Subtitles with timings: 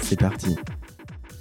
[0.00, 0.56] C'est parti.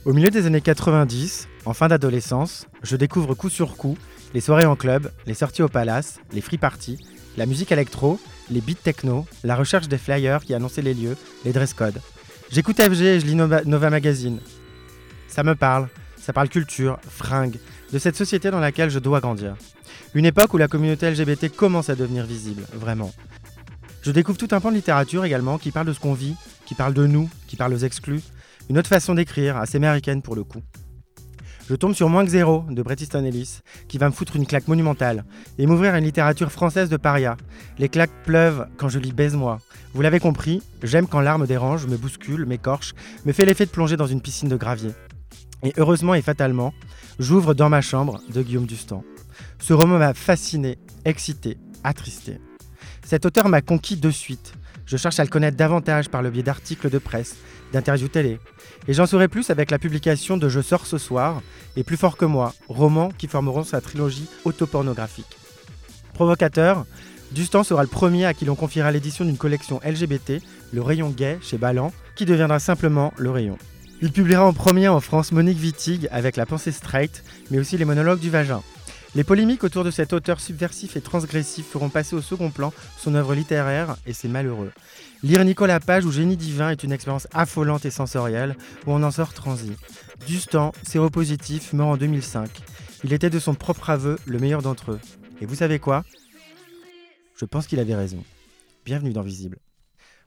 [0.03, 3.95] Au milieu des années 90, en fin d'adolescence, je découvre coup sur coup
[4.33, 6.97] les soirées en club, les sorties au palace, les free parties,
[7.37, 8.19] la musique électro,
[8.49, 11.15] les beats techno, la recherche des flyers qui annonçaient les lieux,
[11.45, 12.01] les dress codes.
[12.51, 14.39] J'écoute FG et je lis Nova, Nova Magazine.
[15.27, 15.87] Ça me parle,
[16.17, 17.59] ça parle culture, fringues,
[17.93, 19.55] de cette société dans laquelle je dois grandir.
[20.15, 23.13] Une époque où la communauté LGBT commence à devenir visible, vraiment.
[24.07, 26.33] Je découvre tout un pan de littérature également qui parle de ce qu'on vit,
[26.65, 28.21] qui parle de nous, qui parle aux exclus.
[28.69, 30.61] Une autre façon d'écrire, assez américaine pour le coup.
[31.69, 34.47] Je tombe sur Moins que zéro de Bret Easton Ellis, qui va me foutre une
[34.47, 35.25] claque monumentale
[35.57, 37.35] et m'ouvrir à une littérature française de paria.
[37.79, 39.59] Les claques pleuvent quand je lis Baise-moi.
[39.93, 42.93] Vous l'avez compris, j'aime quand l'art me dérange, me bouscule, m'écorche,
[43.25, 44.91] me fait l'effet de plonger dans une piscine de gravier.
[45.63, 46.73] Et heureusement et fatalement,
[47.19, 49.03] j'ouvre Dans ma chambre de Guillaume Dustan.
[49.59, 52.39] Ce roman m'a fasciné, excité, attristé.
[53.07, 54.51] Cet auteur m'a conquis de suite.
[54.85, 57.37] Je cherche à le connaître davantage par le biais d'articles de presse,
[57.71, 58.37] d'interviews télé.
[58.89, 61.41] Et j'en saurai plus avec la publication de Je sors ce soir
[61.77, 65.37] et Plus fort que moi, romans qui formeront sa trilogie autopornographique.
[66.15, 66.85] Provocateur,
[67.31, 70.41] Dustan sera le premier à qui l'on confiera l'édition d'une collection LGBT,
[70.73, 73.57] le rayon gay chez Ballant, qui deviendra simplement le rayon.
[74.01, 77.85] Il publiera en premier en France Monique Wittig avec La pensée straight, mais aussi les
[77.85, 78.61] monologues du vagin.
[79.17, 83.15] Les polémiques autour de cet auteur subversif et transgressif feront passer au second plan son
[83.15, 84.71] œuvre littéraire et c'est malheureux.
[85.23, 89.09] Lire Nicolas Page ou Génie divin est une expérience affolante et sensorielle où on en
[89.09, 89.71] sort transi.
[90.27, 92.61] Dustan, séropositif, mort en 2005.
[93.05, 94.99] Il était de son propre aveu le meilleur d'entre eux.
[95.41, 96.05] Et vous savez quoi?
[97.37, 98.23] Je pense qu'il avait raison.
[98.85, 99.57] Bienvenue dans Visible.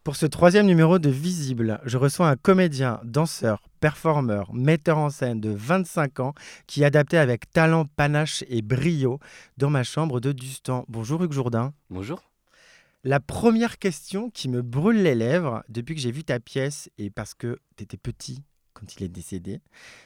[0.03, 5.43] Pour ce troisième numéro de Visible, je reçois un comédien, danseur, performeur, metteur en scène
[5.43, 6.35] de 25 ans
[6.67, 9.21] qui adapté avec talent, panache et brio
[9.59, 10.87] dans ma chambre de Dustan.
[10.89, 11.75] Bonjour Hugues Jourdain.
[11.91, 12.23] Bonjour.
[13.05, 17.11] La première question qui me brûle les lèvres depuis que j'ai vu ta pièce et
[17.11, 18.43] parce que tu étais petit
[18.73, 19.61] quand il est décédé,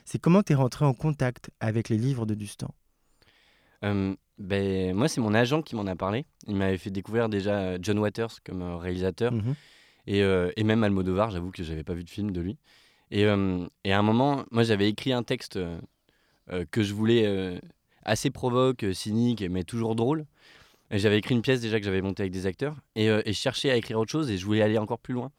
[0.05, 2.75] c'est comment tu es rentré en contact avec les livres de Dustan?
[3.85, 6.27] Euh, ben, Moi, c'est mon agent qui m'en a parlé.
[6.49, 9.33] Il m'avait fait découvrir déjà John Waters comme euh, réalisateur.
[9.33, 9.55] Mmh
[10.07, 12.59] et, euh, et, même Almodovar, j'avoue que j'avais pas vu de film de lui.
[13.11, 15.79] Et, euh, et à un moment, moi j'avais écrit un texte euh,
[16.71, 17.61] que je voulais
[18.05, 20.27] assez provoque, cynique, mais toujours drôle.
[20.91, 23.71] J'avais écrit une pièce déjà que j'avais montée avec des acteurs et, et, je cherchais
[23.71, 25.33] à écrire autre chose et je voulais aller encore plus loin.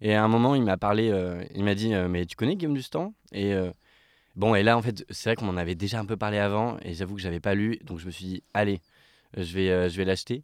[0.00, 1.12] Et à un moment, il m'a parlé,
[1.54, 3.54] il m'a dit Mais tu connais Guillaume Dustan Et
[4.34, 6.76] bon, et là, en fait, c'est vrai qu'on en avait déjà un peu parlé avant
[6.82, 8.80] et j'avoue que j'avais pas lu, donc je me suis dit Allez,
[9.36, 10.42] je vais, je vais l'acheter.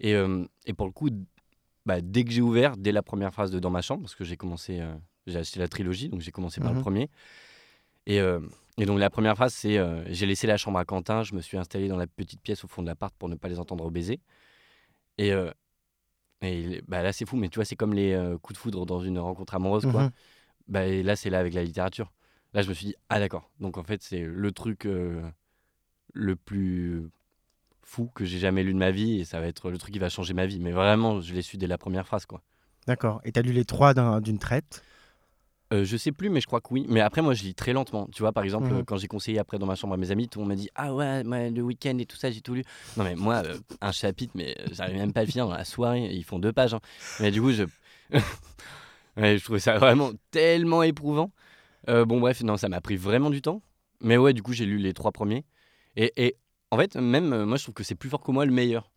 [0.00, 0.14] Et,
[0.66, 1.08] et, pour le coup,
[1.90, 4.22] bah, dès que j'ai ouvert, dès la première phrase de Dans ma chambre, parce que
[4.22, 4.94] j'ai commencé, euh,
[5.26, 6.82] j'ai acheté la trilogie, donc j'ai commencé par le mhm.
[6.82, 7.10] premier.
[8.06, 8.38] Et, euh,
[8.78, 11.40] et, donc la première phrase, c'est euh, J'ai laissé la chambre à Quentin, je me
[11.40, 13.90] suis installé dans la petite pièce au fond de l'appart pour ne pas les entendre
[13.90, 14.20] baiser.
[15.18, 15.32] Et,
[16.42, 19.00] et bah, là, c'est fou, mais tu vois, c'est comme les coups de foudre dans
[19.00, 20.04] une rencontre amoureuse, quoi.
[20.04, 20.10] Mhm.
[20.68, 22.12] Bah, et là, c'est là avec la littérature.
[22.54, 24.86] Là, je me suis dit, ah d'accord, donc en fait, c'est le truc
[26.14, 27.10] le plus
[27.82, 29.98] fou que j'ai jamais lu de ma vie et ça va être le truc qui
[29.98, 30.60] va changer ma vie.
[30.60, 32.26] Mais vraiment, je l'ai su dès la première phrase.
[32.26, 32.42] quoi.
[32.86, 33.20] D'accord.
[33.24, 34.82] Et tu as lu les trois d'une traite?
[35.72, 36.84] Euh, je sais plus, mais je crois que oui.
[36.88, 38.08] Mais après, moi, je lis très lentement.
[38.12, 38.84] Tu vois, par exemple, mhm.
[38.84, 40.68] quand j'ai conseillé après dans ma chambre à mes amis, tout le monde m'a dit
[40.74, 42.64] Ah ouais, le week-end et tout ça, j'ai tout lu.
[42.96, 45.54] Non, mais moi, euh, un chapitre, mais euh, j'arrive même pas à le finir dans
[45.54, 46.06] la soirée.
[46.12, 46.74] Ils font deux pages.
[46.74, 46.80] Hein.
[47.20, 47.64] Mais du coup, je.
[49.16, 51.30] je trouvais ça vraiment tellement éprouvant.
[51.86, 53.62] bon, bref, non, ça m'a pris vraiment du temps.
[54.00, 55.44] Mais ouais, du coup, j'ai lu les trois premiers.
[55.94, 56.36] Et, et
[56.70, 58.90] en fait, même euh, moi, je trouve que c'est plus fort que moi le meilleur.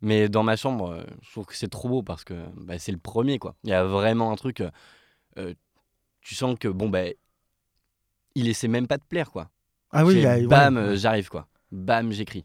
[0.00, 2.92] Mais dans ma chambre, euh, je trouve que c'est trop beau parce que bah, c'est
[2.92, 3.54] le premier, quoi.
[3.64, 4.62] Il y a vraiment un truc.
[5.38, 5.54] Euh,
[6.20, 7.04] tu sens que, bon, bah,
[8.34, 9.50] il essaie même pas de plaire, quoi.
[9.90, 11.48] Ah oui, bam, j'arrive, quoi.
[11.72, 12.44] Bam, j'écris.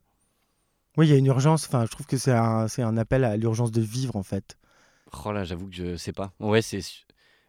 [0.97, 1.65] Oui, il y a une urgence.
[1.67, 4.57] Enfin, je trouve que c'est un, un appel à l'urgence de vivre, en fait.
[5.25, 6.31] Oh là, j'avoue que je sais pas.
[6.39, 6.79] Ouais, c'est.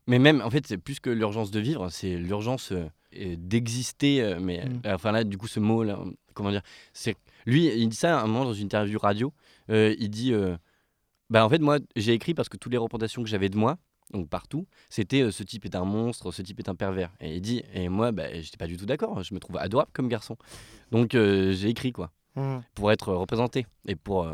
[0.07, 2.73] Mais même, en fait, c'est plus que l'urgence de vivre, c'est l'urgence
[3.13, 4.37] d'exister.
[4.41, 4.81] Mais mm.
[4.87, 5.99] enfin là, du coup, ce mot là,
[6.35, 6.63] comment dire
[6.93, 9.33] C'est lui, il dit ça à un moment dans une interview radio.
[9.71, 10.57] Euh, il dit, euh,
[11.31, 13.79] bah en fait moi j'ai écrit parce que toutes les représentations que j'avais de moi,
[14.13, 17.13] donc partout, c'était euh, ce type est un monstre, ce type est un pervers.
[17.21, 19.23] Et il dit, et moi, bah, j'étais pas du tout d'accord.
[19.23, 20.37] Je me trouve adorable comme garçon.
[20.91, 22.59] Donc j'ai écrit quoi, mmh.
[22.75, 24.29] pour être représenté et pour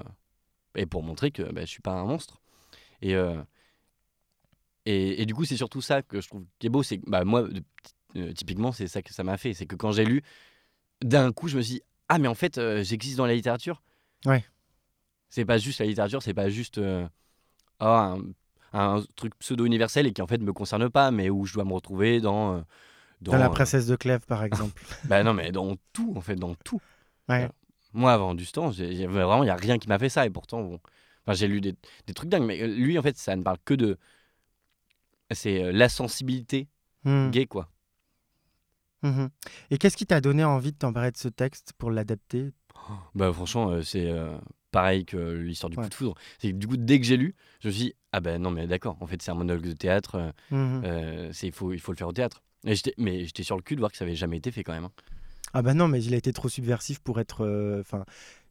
[0.76, 2.41] et pour montrer que bah, je suis pas un monstre.
[3.03, 3.14] Et
[4.87, 6.82] et, et, du coup, c'est surtout ça que je trouve qui est beau.
[6.82, 7.46] C'est bah, moi,
[8.35, 9.53] typiquement, c'est ça que ça m'a fait.
[9.53, 10.23] C'est que quand j'ai lu,
[11.03, 13.83] d'un coup, je me suis dit, ah mais en fait euh, j'existe dans la littérature.
[14.27, 14.45] Ouais.
[15.29, 17.09] C'est pas juste la littérature, c'est pas juste euh,
[17.81, 18.19] oh,
[18.73, 21.73] un, truc pseudo-universel et qui en fait me concerne pas, mais où je dois me
[21.73, 22.57] retrouver dans...
[22.57, 22.61] Euh,
[23.21, 24.83] dans, la princesse de Clèves par exemple.
[25.05, 26.81] bah non mais dans tout en fait, dans tout.
[27.29, 27.49] Ouais.
[27.93, 30.63] moi avant du temps, vraiment il y a rien qui m'a fait ça et pourtant
[30.63, 30.81] bon,
[31.23, 33.75] enfin, j'ai lu des, des, trucs dingues, mais lui en fait ça ne parle que
[33.75, 33.99] de
[35.33, 36.67] c'est la sensibilité
[37.05, 37.31] mmh.
[37.31, 37.69] gay, quoi.
[39.02, 39.26] Mmh
[39.70, 42.52] Et qu'est-ce qui t'a donné envie de t'emparer de ce texte pour l'adapter?
[43.14, 44.12] Bah franchement, c'est
[44.70, 46.14] pareil que l'histoire du coup de foudre.
[46.38, 48.67] C'est du coup dès que j'ai lu, je me suis dit ah ben non mais
[48.67, 50.82] d'accord, en fait c'est un monologue de théâtre, mmh
[51.32, 52.43] c'est il faut il faut le faire au théâtre.
[52.64, 54.73] Et mais j'étais sur le cul de voir que ça avait jamais été fait quand
[54.73, 54.85] même.
[54.85, 54.93] Hein.
[55.53, 57.81] Ah bah non, mais il a été trop subversif pour être.
[57.81, 58.05] Enfin,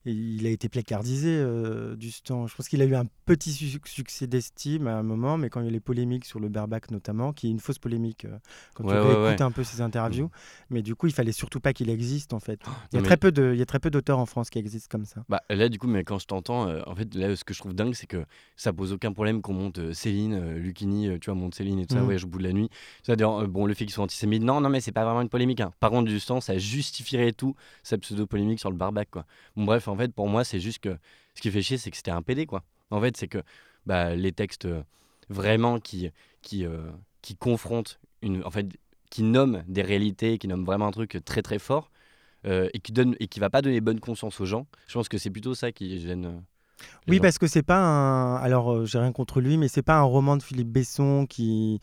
[0.06, 2.48] il a été placardisé euh, du temps.
[2.48, 3.52] Je pense qu'il a eu un petit
[3.86, 6.92] succès d'estime à un moment, mais quand il y a les polémiques sur le bareback
[6.92, 8.38] notamment, qui est une fausse polémique euh,
[8.76, 10.30] quand tu écoutes un peu ses interviews, mm.
[10.70, 12.62] mais du coup il fallait surtout pas qu'il existe en fait.
[12.94, 14.60] Il y a très peu de, il y a très peu d'auteurs en France qui
[14.60, 15.24] existent comme ça.
[15.28, 17.60] Bah là du coup, mais quand je t'entends, euh, en fait là ce que je
[17.60, 18.26] trouve dingue, c'est que
[18.56, 22.02] ça pose aucun problème qu'on monte Céline, Lucini, tu vois monte Céline et tout ça,
[22.02, 22.06] mm.
[22.06, 22.70] voyage au bout de la nuit.
[23.04, 25.60] C'est-à-dire bon le fait qu'ils soient antisémites, non non mais c'est pas vraiment une polémique.
[25.60, 25.74] Hein.
[25.82, 29.26] Par contre du temps, ça justifierait tout sa pseudo polémique sur le barbac quoi.
[29.58, 30.98] Bon bref en fait pour moi c'est juste que
[31.36, 32.64] ce qui fait chier c'est que c'était un PD quoi.
[32.92, 33.40] En fait, c'est que
[33.86, 34.82] bah, les textes euh,
[35.30, 36.10] vraiment qui,
[36.42, 36.90] qui, euh,
[37.22, 38.68] qui confrontent, une, en fait,
[39.10, 41.92] qui nomment des réalités, qui nomment vraiment un truc très très fort,
[42.46, 44.66] euh, et qui donne et qui va pas donner bonne conscience aux gens.
[44.88, 46.44] Je pense que c'est plutôt ça qui gêne.
[47.08, 48.36] oui, parce que c'est pas un.
[48.38, 51.80] Alors, j'ai rien contre lui, mais c'est pas un roman de Philippe Besson qui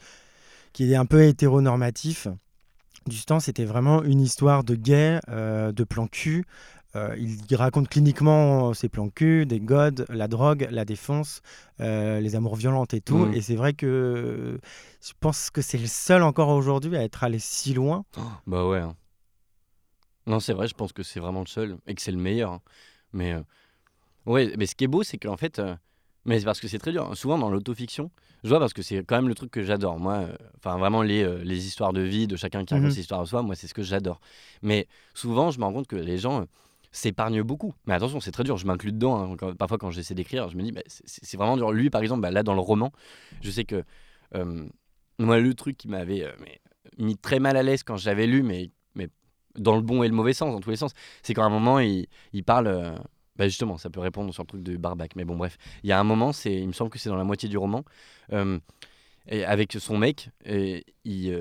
[0.72, 2.28] qui est un peu hétéronormatif.
[3.06, 6.44] Du temps, c'était vraiment une histoire de gay, de plan cul,
[6.96, 11.42] euh, il raconte cliniquement ses plans cul, des godes, la drogue, la défense,
[11.80, 13.26] euh, les amours violentes et tout.
[13.26, 13.34] Mm.
[13.34, 14.58] Et c'est vrai que
[15.02, 18.04] je pense que c'est le seul encore aujourd'hui à être allé si loin.
[18.16, 18.78] Oh, bah ouais.
[18.78, 18.96] Hein.
[20.26, 22.52] Non, c'est vrai, je pense que c'est vraiment le seul et que c'est le meilleur.
[22.52, 22.60] Hein.
[23.12, 23.42] Mais euh,
[24.24, 25.60] ouais, mais ce qui est beau, c'est qu'en fait,
[26.24, 27.14] mais c'est parce que c'est très dur.
[27.14, 28.10] Souvent dans l'autofiction,
[28.42, 29.98] je vois parce que c'est quand même le truc que j'adore.
[29.98, 32.94] Moi, enfin vraiment les, les, histoires de vie de chacun qui raconte mm-hmm.
[32.94, 34.20] ses histoires à soi, moi c'est ce que j'adore.
[34.62, 36.46] Mais souvent, je me rends compte que les gens
[36.96, 37.74] s'épargne beaucoup.
[37.86, 39.34] Mais attention, c'est très dur, je m'inclus dedans.
[39.34, 39.54] Hein.
[39.58, 41.70] parfois, quand j'essaie d'écrire, je me dis, c'est vraiment dur.
[41.72, 42.92] Lui, par exemple, bah, là, dans le roman,
[43.42, 43.84] je sais que
[44.34, 44.66] euh,
[45.18, 46.32] moi, le truc qui m'avait euh,
[46.98, 48.70] mis très mal à l'aise quand j'avais lu, mais,
[49.58, 51.78] dans le bon et le mauvais sens, dans tous les sens, c'est qu'à un moment,
[51.80, 52.06] il,
[52.44, 52.66] parle.
[52.66, 52.94] Euh,
[53.36, 55.16] bah justement, ça peut répondre sur le truc de Barbac.
[55.16, 57.24] Mais bon, bref, il y a un moment, il me semble que c'est dans la
[57.24, 57.82] moitié du roman,
[59.30, 61.32] avec son mec, il,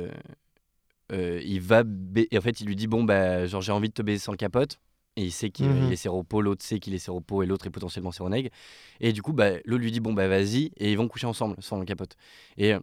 [1.59, 1.83] va.
[1.83, 4.79] En fait, il lui dit Bon, bah, genre, j'ai envie de te baiser sans capote.
[5.17, 7.69] Et il sait qu'il mmh est séropo, l'autre sait qu'il est séropo et l'autre est
[7.69, 8.51] potentiellement séronègue.
[8.99, 11.55] Et du coup, bah, l'autre lui dit bon, bah vas-y, et ils vont coucher ensemble
[11.59, 12.17] sans le capote.
[12.57, 12.79] Et, euh,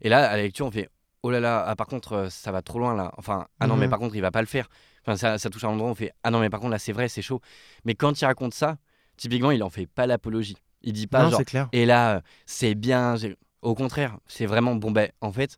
[0.00, 0.88] et là, à la lecture, on fait
[1.22, 3.12] oh là là, ah, par contre, euh, ça va trop loin là.
[3.16, 4.68] Enfin, ah non, mais mmh par contre, il va pas le faire.
[5.02, 6.78] Enfin, ça, ça touche à un endroit, on fait ah non, mais par contre, là,
[6.78, 7.40] c'est vrai, c'est chaud.
[7.84, 8.78] Mais quand il raconte ça,
[9.16, 10.56] typiquement, il en fait pas l'apologie.
[10.82, 11.68] Il dit pas genre, clair.
[11.72, 13.16] et là, c'est bien.
[13.62, 15.56] Au contraire, c'est vraiment bon, ben, en fait,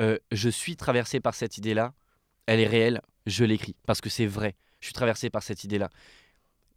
[0.00, 1.92] euh, je suis traversé par cette idée-là,
[2.46, 5.90] elle est réelle, je l'écris parce que c'est vrai je suis traversé par cette idée-là.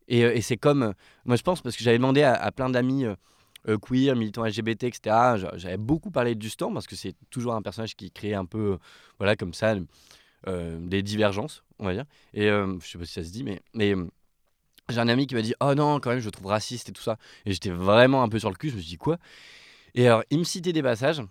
[0.07, 0.94] Et, euh, c'est comme, euh,
[1.25, 5.15] moi je pense, parce que j'avais demandé à, plein d'amis euh, queer, militants LGBT, etc.,
[5.56, 8.77] j'avais beaucoup parlé de Dustan, parce que c'est toujours un personnage qui crée un peu,
[9.19, 9.75] voilà, comme ça,
[10.48, 12.06] des divergences, on va dire.
[12.33, 13.95] Et je sais pas si ça se dit, mais,
[14.89, 16.92] j'ai un ami qui m'a dit Oh non, quand même, je le trouve raciste et
[16.92, 17.18] tout ça.
[17.45, 19.18] Et j'étais vraiment un peu sur le cul, je me suis dit Quoi?
[19.94, 21.21] Et alors, il me citait des passages,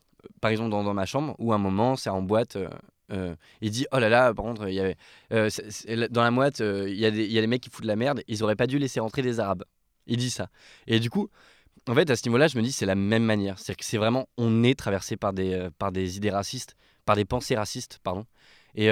[0.40, 2.56] par exemple dans, dans ma chambre, où un moment, c'est en boîte,
[3.12, 4.96] euh, il dit oh là là par contre il y avait
[5.32, 5.48] euh,
[6.10, 7.88] dans la moite euh, il y, a des, y a des mecs qui foutent de
[7.88, 9.64] la merde ils auraient pas dû laisser rentrer des arabes.
[10.06, 10.48] Il dit ça.
[10.86, 11.28] Et du coup
[11.88, 13.58] en fait à ce niveau là je me dis c'est la même manière.
[13.58, 17.24] C'est que c'est vraiment on est traversé par des par des idées racistes par des
[17.24, 18.26] pensées racistes pardon.
[18.74, 18.88] Et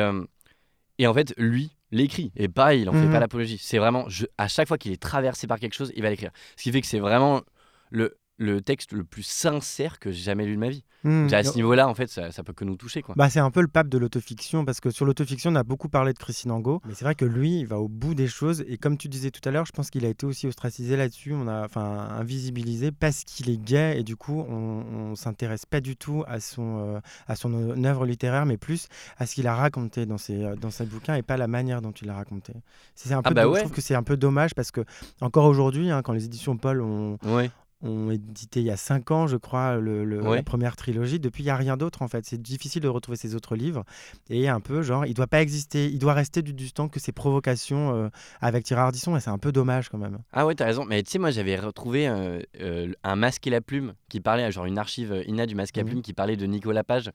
[0.99, 2.33] et en fait lui l'écrit.
[2.37, 3.21] Et pareil il en fait pas mhm.
[3.21, 3.59] l'apologie.
[3.59, 6.31] C'est vraiment je, à chaque fois qu'il est traversé par quelque chose il va l'écrire.
[6.57, 7.43] Ce qui fait que c'est vraiment
[7.91, 10.85] le le texte le plus sincère que j'ai jamais lu de ma vie.
[11.05, 11.29] Hmm.
[11.33, 13.03] À ce niveau-là, en fait, ça, ça, peut que nous toucher.
[13.03, 13.15] Quoi.
[13.17, 15.89] Bah, c'est un peu le pape de l'autofiction, parce que sur l'autofiction, on a beaucoup
[15.89, 18.65] parlé de Christine Angot, mais c'est vrai que lui, il va au bout des choses,
[18.67, 21.33] et comme tu disais tout à l'heure, je pense qu'il a été aussi ostracisé là-dessus,
[21.35, 25.81] on a enfin invisibilisé parce qu'il est gay, et du coup, on, ne s'intéresse pas
[25.81, 29.55] du tout à son, euh, à son œuvre littéraire, mais plus à ce qu'il a
[29.55, 32.53] raconté dans ses, euh, dans ses bouquins, et pas la manière dont il l'a raconté.
[32.95, 34.85] C'est un ah peu, bah Je trouve que c'est un peu dommage, parce que
[35.21, 37.51] encore aujourd'hui, hein, quand les éditions Paul ont, ouais
[37.81, 41.21] ont édité il y a cinq ans, je crois, le, la première trilogie.
[41.21, 42.25] Depuis, il n'y a rien d'autre, en fait.
[42.25, 43.85] C'est difficile de retrouver ces autres livres.
[44.31, 46.99] Et un peu, genre, il doit pas exister, il doit rester du, du temps que
[47.01, 48.09] ses provocations euh,
[48.41, 49.17] avec Thierry Ardisson.
[49.17, 50.19] Et c'est un peu dommage, quand même.
[50.33, 50.85] Ah ouais, as raison.
[50.85, 54.51] Mais tu sais, moi, j'avais retrouvé euh, euh, un masque et la plume qui parlait,
[54.51, 57.11] genre une archive INA du masque et la mmh plume qui parlait de Nicolas Page.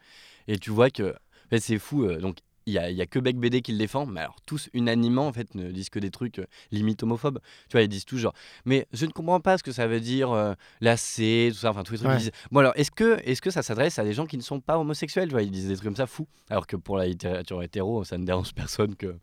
[0.48, 2.08] Et tu vois que, en fait, c'est fou.
[2.08, 4.70] donc, il y a, y a, que Beck BD qui le défend, mais alors tous
[4.74, 7.40] unanimement en fait ne disent que des trucs euh, limite homophobes.
[7.70, 8.34] Tu vois, ils disent toujours.
[8.66, 11.94] Mais je ne comprends pas ce que ça veut dire euh, tout ça, enfin tous
[11.94, 12.12] les trucs.
[12.12, 14.42] Ils disent, bon alors est-ce que est-ce que ça s'adresse à des gens qui ne
[14.42, 16.28] sont pas homosexuels Tu vois, ils disent des trucs comme ça fous.
[16.50, 19.16] Alors que pour la littérature hétéro, ça ne dérange personne que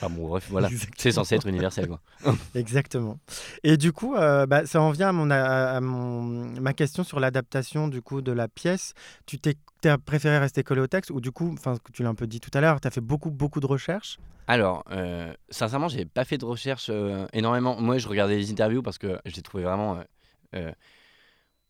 [0.00, 0.68] Enfin bon, bref, voilà.
[0.96, 2.00] C'est censé être universel, quoi.
[2.54, 3.18] Exactement.
[3.64, 6.22] Et du coup, euh, bah, ça en vient à, mon, à, mon,
[6.60, 8.94] ma question sur l'adaptation du coup de la pièce.
[9.26, 12.08] Tu t'es tu as préféré rester collé au texte ou du coup, enfin, tu l'as
[12.08, 14.18] un peu dit tout à l'heure, tu as fait beaucoup, beaucoup de recherches?
[14.46, 16.90] Alors, euh, sincèrement, j'ai pas fait de recherches
[17.32, 17.80] énormément.
[17.80, 20.02] Moi, je regardais les interviews parce que j'ai trouvé vraiment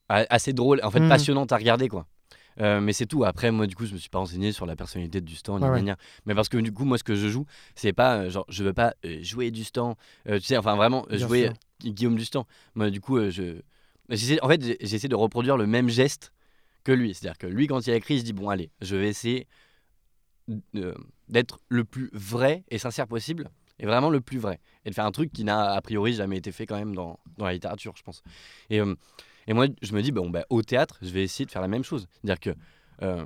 [0.09, 1.09] assez drôle, en fait, mmh.
[1.09, 2.07] passionnante à regarder, quoi.
[2.61, 3.25] Euh, mais c'est tout.
[3.25, 5.65] Après, moi, du coup, je me suis pas renseigné sur la personnalité du stand,
[6.27, 8.65] mais parce que du coup, moi, ce que je joue, c'est pas euh, genre, je
[8.65, 9.95] veux pas euh, jouer du stand,
[10.27, 11.51] tu sais, enfin vraiment jouer
[11.81, 12.45] Guillaume du stand.
[12.75, 13.61] Moi, du coup, je,
[14.43, 16.33] en fait, j'essaie de reproduire le même geste
[16.85, 17.15] que lui.
[17.15, 19.47] C'est-à-dire que lui, quand il a écrit, il se dit bon, allez, je vais essayer
[21.29, 25.05] d'être le plus vrai et sincère possible et vraiment le plus vrai et de faire
[25.05, 27.93] un truc qui n'a a priori jamais été fait quand même dans, dans la littérature
[27.99, 28.23] je pense
[28.71, 28.81] et
[29.49, 31.69] et moi, je me dis, bon, bah, au théâtre, je vais essayer de faire la
[31.69, 32.07] même chose.
[32.13, 32.51] C'est-à-dire que
[33.03, 33.25] euh,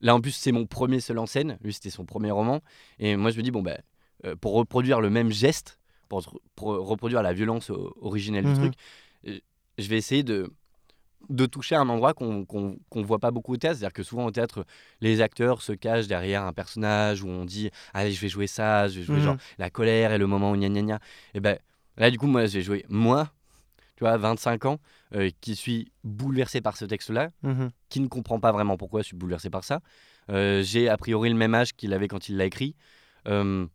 [0.00, 1.56] là, en plus, c'est mon premier seul en scène.
[1.62, 2.60] Lui, c'était son premier roman.
[2.98, 3.78] Et moi, je me dis, bon, bah,
[4.24, 6.24] euh, pour reproduire le même geste, pour,
[6.58, 7.70] reproduire la violence
[8.00, 8.58] originelle du mhm.
[8.58, 8.74] truc,
[9.28, 9.38] euh,
[9.78, 10.52] je vais essayer de,
[11.28, 12.46] de toucher un endroit qu'on
[12.94, 13.78] ne voit pas beaucoup au théâtre.
[13.78, 14.64] C'est-à-dire que souvent au théâtre,
[15.00, 18.88] les acteurs se cachent derrière un personnage où on dit Allez, je vais jouer ça,
[18.88, 20.98] je vais jouer genre la colère et le moment où gna gna gna.
[21.34, 21.58] Et ben
[21.96, 23.30] là, du coup, moi, je vais jouer moi,
[23.96, 24.78] tu vois, 25 ans,
[25.14, 27.70] euh, qui suis bouleversé par ce texte-là, mhm.
[27.88, 29.80] qui ne comprend pas vraiment pourquoi je suis bouleversé par ça.
[30.30, 32.74] Euh, j'ai a priori le même âge qu'il avait quand il l'a écrit.
[33.28, 33.66] Euh,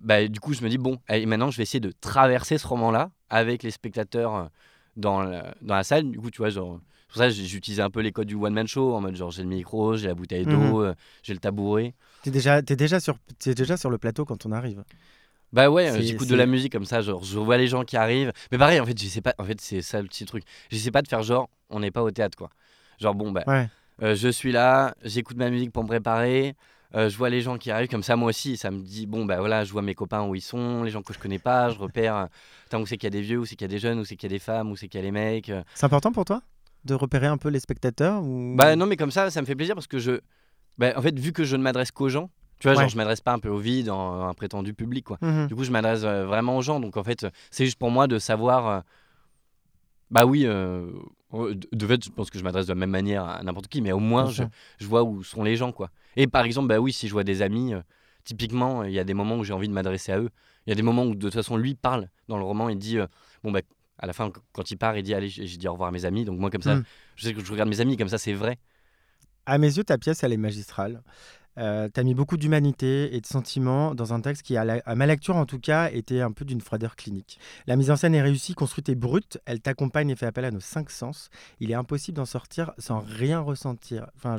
[0.00, 2.66] bah, du coup, je me dis, bon, et maintenant, je vais essayer de traverser ce
[2.66, 4.50] roman-là avec les spectateurs
[4.96, 6.10] dans la, dans la salle.
[6.10, 8.94] Du coup, tu vois, genre, pour ça, j'utilisais un peu les codes du one-man show,
[8.94, 10.94] en mode genre, j'ai le micro, j'ai la bouteille d'eau, mhm.
[11.22, 11.94] j'ai le tabouret.
[12.22, 14.82] T'es déjà, es déjà, sur, es déjà sur le plateau quand on arrive
[15.52, 18.32] bah ouais, j'écoute de la musique comme ça, genre je vois les gens qui arrivent.
[18.50, 20.44] Mais pareil, en fait, je sais pas, en fait, c'est ça le petit truc.
[20.70, 22.48] Je sais pas de faire genre, on n'est pas au théâtre quoi.
[22.98, 23.44] Genre bon bah,
[24.02, 26.54] euh, je suis là, j'écoute ma musique pour me préparer.
[26.94, 29.24] Euh, je vois les gens qui arrivent comme ça, moi aussi, ça me dit bon
[29.24, 31.70] bah voilà, je vois mes copains où ils sont, les gens que je connais pas,
[31.70, 32.28] je repère.
[32.68, 33.98] Tant où c'est qu'il y a des vieux, où c'est qu'il y a des jeunes,
[33.98, 35.48] où c'est qu'il y a des femmes, où c'est qu'il y a les mecs.
[35.48, 35.62] Euh.
[35.74, 36.42] C'est important pour toi
[36.84, 38.54] de repérer un peu les spectateurs ou...
[38.56, 40.20] Bah non, mais comme ça, ça me fait plaisir parce que je,
[40.78, 43.20] bah, en fait, vu que je ne m'adresse qu'aux gens, tu vois, genre, je m'adresse
[43.20, 45.18] pas un peu au vide, en, un prétendu public, quoi.
[45.20, 46.78] Mmh du coup, je m'adresse euh, vraiment aux gens.
[46.78, 48.68] Donc, en fait, c'est juste pour moi de savoir.
[48.68, 48.80] Euh,
[50.12, 50.86] bah oui, euh,
[51.72, 53.92] de fait, je pense que je m'adresse de la même manière à n'importe qui, mais
[53.92, 54.44] au moins, je,
[54.78, 55.90] je, vois où sont les gens, quoi.
[56.16, 57.72] Et par exemple, bah oui, si je vois des amis,
[58.22, 60.28] typiquement, il y a des moments où j'ai envie de m'adresser à eux.
[60.66, 62.76] Il y a des moments où, de toute façon, lui parle dans le roman, il
[62.76, 62.98] dit,
[63.42, 63.62] bon, bah,
[63.98, 66.04] à la fin, quand il part, il dit, allez, j'ai dit au revoir à mes
[66.04, 66.26] amis.
[66.26, 66.84] Donc, moi, comme ça, mmh.
[67.16, 68.58] je sais que je regarde mes amis, comme ça, c'est vrai.
[69.46, 71.02] À mes yeux, ta pièce, elle est magistrale.
[71.58, 75.46] Euh, mis beaucoup d'humanité et de sentiments dans un texte qui, à, ma lecture en
[75.46, 77.38] tout cas, était un peu d'une froideur clinique.
[77.66, 79.38] La mise en scène est réussie, construite et brute.
[79.44, 81.30] Elle t'accompagne et fait appel à nos cinq sens.
[81.60, 84.06] Il est impossible d'en sortir sans rien ressentir.
[84.16, 84.36] Enfin,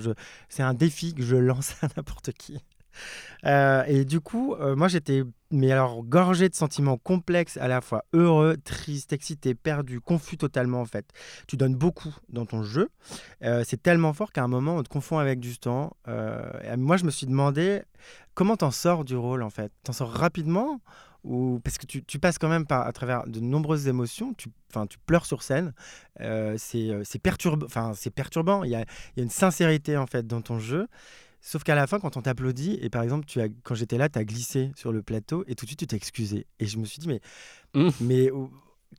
[0.49, 2.59] c'est un défi que je lance à n'importe qui.
[3.45, 7.81] Euh, et du coup, euh, moi j'étais, mais alors gorgé de sentiments complexes, à la
[7.81, 11.05] fois heureux, triste, excité, perdu, confus totalement en fait.
[11.45, 12.89] Tu donnes beaucoup dans ton jeu.
[13.43, 15.95] Euh, c'est tellement fort qu'à un moment on te confond avec du temps.
[16.77, 17.81] moi je me suis demandé
[18.33, 19.73] comment t'en sors du rôle en fait?
[19.83, 20.79] T'en sors rapidement
[21.25, 24.33] ou parce que tu, passes quand même à travers de nombreuses émotions.
[24.35, 24.49] Tu,
[24.89, 25.73] tu pleures sur scène.
[26.57, 27.65] c'est perturbant.
[27.65, 28.63] Enfin c'est perturbant.
[28.63, 28.85] Il y a
[29.17, 30.87] une sincérité en fait dans ton jeu.
[31.45, 34.07] Sauf qu'à la fin, quand on t'applaudit, et par exemple, tu as, quand j'étais là,
[34.07, 36.47] tu as glissé sur le plateau et tout de suite, tu t'es excusé.
[36.59, 37.19] Et je me suis dit, mais,
[37.73, 37.89] mmh.
[37.99, 38.31] mais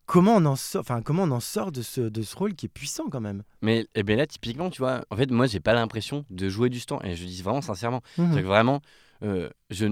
[0.05, 2.67] comment, on en sort, enfin, comment on en sort de ce, de ce rôle qui
[2.67, 3.45] est puissant quand même?
[3.63, 6.51] Mais et eh ben là, typiquement, tu vois, en fait, moi, j'ai pas l'impression de
[6.51, 7.01] jouer du stand.
[7.03, 8.03] Et je dis vraiment sincèrement.
[8.19, 8.37] Mmh.
[8.37, 8.83] que vraiment,
[9.23, 9.87] euh, je,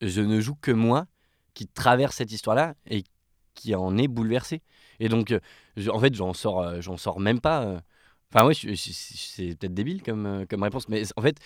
[0.00, 1.06] je ne joue que moi
[1.54, 3.02] qui traverse cette histoire-là et
[3.54, 4.62] qui en est bouleversé.
[5.00, 5.40] Et donc, euh,
[5.92, 7.82] en fait, j'en sors, euh, j'en sors même pas.
[8.32, 11.38] Enfin, oui, c'est peut-être débile comme, euh, comme réponse, mais en fait.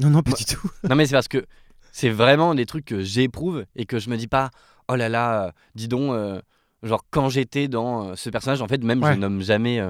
[0.00, 0.68] non, non, pas du tout.
[0.88, 1.46] non, mais c'est parce que
[1.92, 4.50] c'est vraiment des trucs que j'éprouve et que je me dis pas,
[4.88, 6.40] oh là là, dis donc, euh,
[6.82, 9.80] genre quand j'étais dans euh, ce personnage, en fait, même je nomme jamais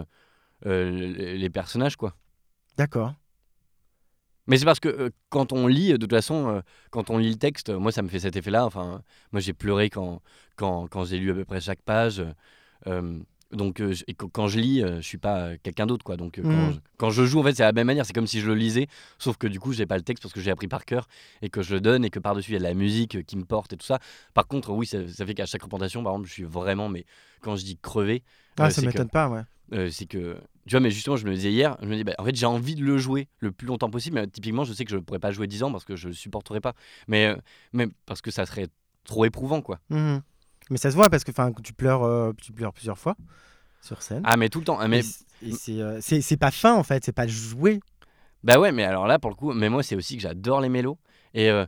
[0.65, 2.15] les, personnages, quoi.
[2.77, 3.15] D'accord.
[4.47, 7.71] Mais c'est parce que quand on lit, de toute façon, quand on lit le texte,
[7.71, 8.67] moi ça me fait cet effet-là.
[8.67, 9.01] Enfin,
[9.33, 10.21] moi j'ai pleuré quand,
[10.57, 12.23] quand, quand j'ai lu à peu près chaque page.
[13.55, 13.95] Donc, euh,
[14.33, 16.17] quand je lis, euh, je suis pas euh, quelqu'un d'autre, quoi.
[16.17, 16.73] Donc, mmh.
[16.97, 18.05] quand, je, joue, en fait, c'est la même manière.
[18.05, 20.35] C'est comme si je le lisais, sauf que du coup, j'ai pas le texte parce
[20.35, 21.07] que j'ai appris par cœur
[21.43, 23.37] et que je le donne et que par-dessus, il y a de la musique qui
[23.37, 23.99] me porte et tout ça.
[24.35, 27.05] Par contre, oui, ça, fait qu'à chaque représentation, par exemple, je suis vraiment, mais
[27.41, 28.23] quand je dis crever,
[28.59, 29.91] ah, ça m'étonne pas, ouais.
[29.91, 32.25] c'est que, tu vois, mais justement, je me disais hier, je me dis, bah, en
[32.25, 34.91] fait, j'ai envie de le jouer le plus longtemps possible, mais typiquement, je sais que
[34.91, 36.75] je pourrais pas jouer 10 ans parce que je le supporterais pas,
[37.09, 37.37] mais
[37.73, 38.69] même parce que ça serait
[39.05, 39.81] trop éprouvant, quoi.
[39.91, 40.19] Mmh.
[40.71, 43.17] Mais ça se voit parce que, enfin, tu pleures, tu pleures plusieurs fois
[43.81, 44.23] sur scène.
[44.25, 44.79] Ah, mais tout le temps.
[44.89, 45.03] Mais...
[45.69, 47.81] Euh, c'est pas fin en fait, c'est pas jouer.
[48.43, 50.69] Bah ouais, mais alors là, pour le coup, mais moi, c'est aussi que j'adore les
[50.69, 50.99] mélos.
[51.33, 51.67] Et, euh,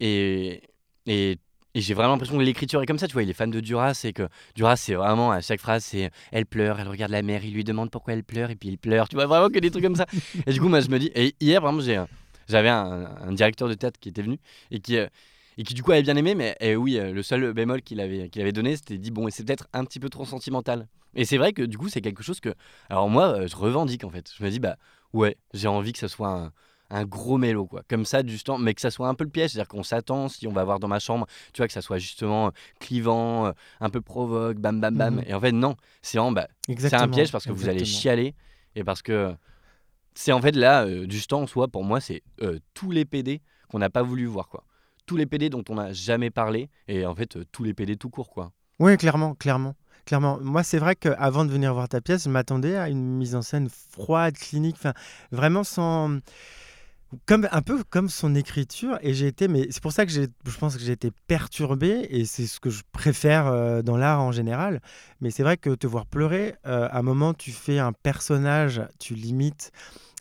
[0.00, 0.62] et,
[1.06, 1.38] et,
[1.74, 3.60] et j'ai vraiment l'impression que l'écriture est comme ça, tu vois, il est fan de
[3.60, 7.22] Duras et que Duras, c'est vraiment, à chaque phrase, c'est elle pleure, elle regarde la
[7.22, 9.58] mer, il lui demande pourquoi elle pleure et puis il pleure, tu vois, vraiment que
[9.58, 10.06] des trucs comme ça.
[10.46, 11.80] et du coup, moi, je me dis, et hier, vraiment,
[12.48, 14.38] j'avais un, directeur de théâtre qui était venu
[14.70, 15.08] et qui, euh,
[15.58, 18.00] et qui du coup avait bien aimé, mais et oui, euh, le seul bémol qu'il
[18.00, 20.88] avait, qu'il avait donné, c'était dit, bon, c'est peut-être un petit peu trop sentimental.
[21.14, 22.54] Et c'est vrai que du coup, c'est quelque chose que,
[22.90, 24.30] alors moi, euh, je revendique en fait.
[24.36, 24.76] Je me dis, bah
[25.12, 26.52] ouais, j'ai envie que ça soit un
[26.90, 27.82] un gros mélo, quoi.
[27.88, 30.46] Comme ça, justement, mais que ça soit un peu le piège, c'est-à-dire qu'on s'attend, si
[30.46, 33.90] on va voir dans ma chambre, tu vois, que ça soit justement euh, clivant, un
[33.90, 35.14] peu provoque, bam, bam, bam.
[35.16, 35.24] Mhm.
[35.26, 38.34] Et en fait, non, c'est bah, c'est un piège parce que vous allez chialer
[38.76, 39.34] et parce que
[40.14, 42.22] c'est en fait là, euh, du temps en soi, pour moi, c'est
[42.74, 44.62] tous les PD qu'on n'a pas voulu voir, quoi.
[45.06, 48.10] Tous les PD dont on n'a jamais parlé et en fait, tous les PD tout
[48.10, 48.52] court, quoi.
[48.78, 49.74] Oui, clairement, clairement.
[50.06, 53.34] Clairement, moi c'est vrai qu'avant de venir voir ta pièce, je m'attendais à une mise
[53.34, 54.92] en scène froide, clinique, enfin
[55.32, 56.18] vraiment sans
[57.26, 60.26] comme un peu comme son écriture et j'ai été mais c'est pour ça que j'ai
[60.46, 64.20] je pense que j'ai été perturbé et c'est ce que je préfère euh, dans l'art
[64.20, 64.80] en général
[65.20, 68.82] mais c'est vrai que te voir pleurer euh, à un moment tu fais un personnage
[68.98, 69.70] tu limites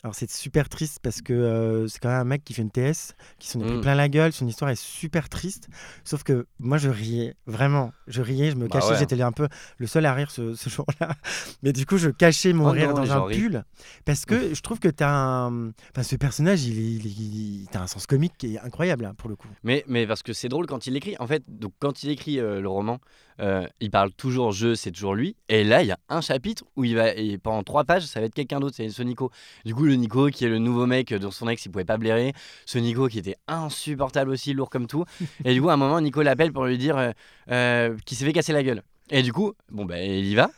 [0.03, 2.71] alors c'est super triste parce que euh, c'est quand même un mec qui fait une
[2.71, 3.81] TS, qui s'en est pris mm.
[3.81, 5.69] plein la gueule, son histoire est super triste.
[6.03, 9.47] Sauf que moi je riais, vraiment, je riais, je me bah cachais, j'étais un peu
[9.77, 11.15] le seul à rire ce, jour-là.
[11.63, 13.63] Mais du coup je cachais mon oh rire dans un pull
[14.03, 15.71] parce que je trouve que tu un...
[15.91, 19.37] Enfin, ce personnage, il, il, a un sens comique qui est incroyable hein, pour le
[19.37, 19.47] coup.
[19.63, 22.39] Mais, mais parce que c'est drôle quand il écrit, en fait, donc quand il écrit
[22.39, 22.99] euh, le roman,
[23.39, 25.35] euh, il parle toujours je, c'est toujours lui.
[25.49, 28.19] Et là, il y a un chapitre où il va, et pendant trois pages, ça
[28.19, 29.31] va être quelqu'un d'autre, c'est ce Nico.
[29.65, 31.97] Du coup, le Nico qui est le nouveau mec dont son ex il pouvait pas
[31.97, 32.33] blairer.
[32.65, 35.05] Ce Nico qui était insupportable aussi, lourd comme tout.
[35.45, 37.11] Et du coup, à un moment, Nico l'appelle pour lui dire euh,
[37.51, 38.81] euh, qu'il s'est fait casser la gueule.
[39.09, 40.49] Et du coup, bon, bah, il y va.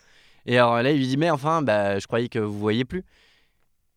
[0.46, 3.04] Et alors là, il lui dit Mais enfin, bah, je croyais que vous voyez plus.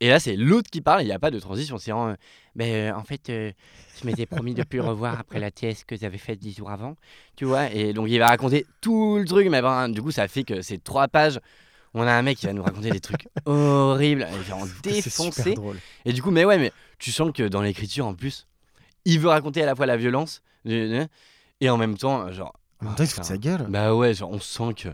[0.00, 1.76] Et là, c'est l'autre qui parle, il n'y a pas de transition.
[1.78, 2.14] C'est en,
[2.54, 6.38] mais en fait, je m'étais promis de plus revoir après la TS que j'avais faite
[6.38, 6.94] dix jours avant.
[7.34, 9.48] Tu vois Et donc, il va raconter tout le truc.
[9.48, 11.40] Mais ben, du coup, ça fait que c'est trois pages.
[11.94, 14.26] On a un mec qui va nous raconter des trucs horribles.
[14.32, 15.54] Il va en défoncer.
[16.04, 18.46] Et du coup, mais ouais, mais tu sens que dans l'écriture, en plus,
[19.04, 22.54] il veut raconter à la fois la violence et en même temps, genre.
[22.80, 23.66] En même temps, il fout sa gueule.
[23.68, 24.88] Bah ouais, genre, on sent que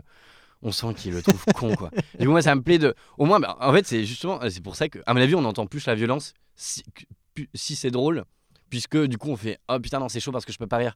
[0.65, 1.91] on sent qu'il le trouve con quoi.
[2.19, 4.63] Du coup moi ça me plaît de au moins bah, en fait c'est justement c'est
[4.63, 6.83] pour ça que à mon avis on entend plus la violence si,
[7.53, 8.25] si c'est drôle
[8.69, 10.77] puisque du coup on fait oh putain non c'est chaud parce que je peux pas
[10.77, 10.95] rire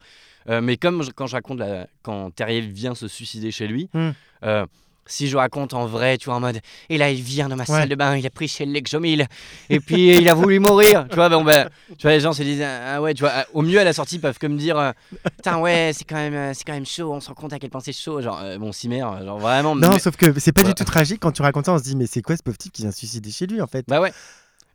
[0.49, 4.09] euh, mais comme quand je raconte la, quand Terrier vient se suicider chez lui hmm.
[4.43, 4.65] euh,
[5.09, 7.65] si je raconte en vrai, tu vois, en mode, et là il vient dans ma
[7.65, 9.27] salle de bain, il a pris chez Lexomil,
[9.69, 12.43] et puis il a voulu mourir, tu vois, bon ben, tu vois, les gens se
[12.43, 14.91] disent, ah ouais, tu vois, au mieux à la sortie, ils peuvent comme dire, euh,
[15.35, 17.69] putain ouais, c'est quand même, c'est quand même chaud, on se rend compte à quel
[17.69, 19.75] point c'est chaud, genre, bon, cimer, genre vraiment.
[19.75, 21.95] Non, sauf que c'est pas du tout tragique quand tu racontes ça, on se dit,
[21.95, 23.85] mais c'est quoi ce pauvre type qui vient suicider chez lui en fait?
[23.87, 24.13] Bah ouais,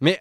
[0.00, 0.20] mais,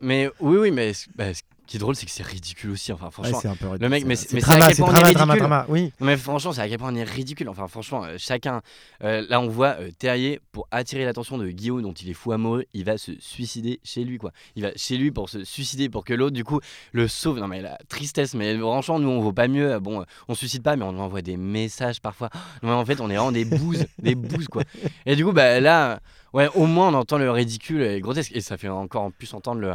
[0.00, 1.26] mais oui, oui, mais bah,
[1.66, 2.92] qui est drôle, c'est que c'est ridicule aussi.
[2.92, 5.64] Enfin, franchement, c'est un peu le mec, mais c'est à quel point on est ridicule.
[5.68, 5.92] oui.
[6.00, 7.48] Mais franchement, c'est à quel point on est ridicule.
[7.48, 8.62] Enfin, franchement, euh, chacun.
[9.04, 12.32] Euh, là, on voit euh, Terrier pour attirer l'attention de Guillaume, dont il est fou
[12.32, 12.64] amoureux.
[12.74, 14.32] Il va se suicider chez lui, quoi.
[14.56, 16.60] Il va chez lui pour se suicider pour que l'autre, du coup,
[16.92, 17.38] le sauve.
[17.38, 18.34] Non, mais la tristesse.
[18.34, 19.78] Mais franchement, nous, on vaut pas mieux.
[19.78, 22.30] Bon, on suicide pas, mais on envoie des messages parfois.
[22.62, 24.62] mais en fait, on est vraiment des bouses, des bouses, quoi.
[25.06, 26.00] Et du coup, bah là,
[26.32, 29.32] ouais, au moins, on entend le ridicule et grotesque, et ça fait encore en plus
[29.34, 29.74] entendre le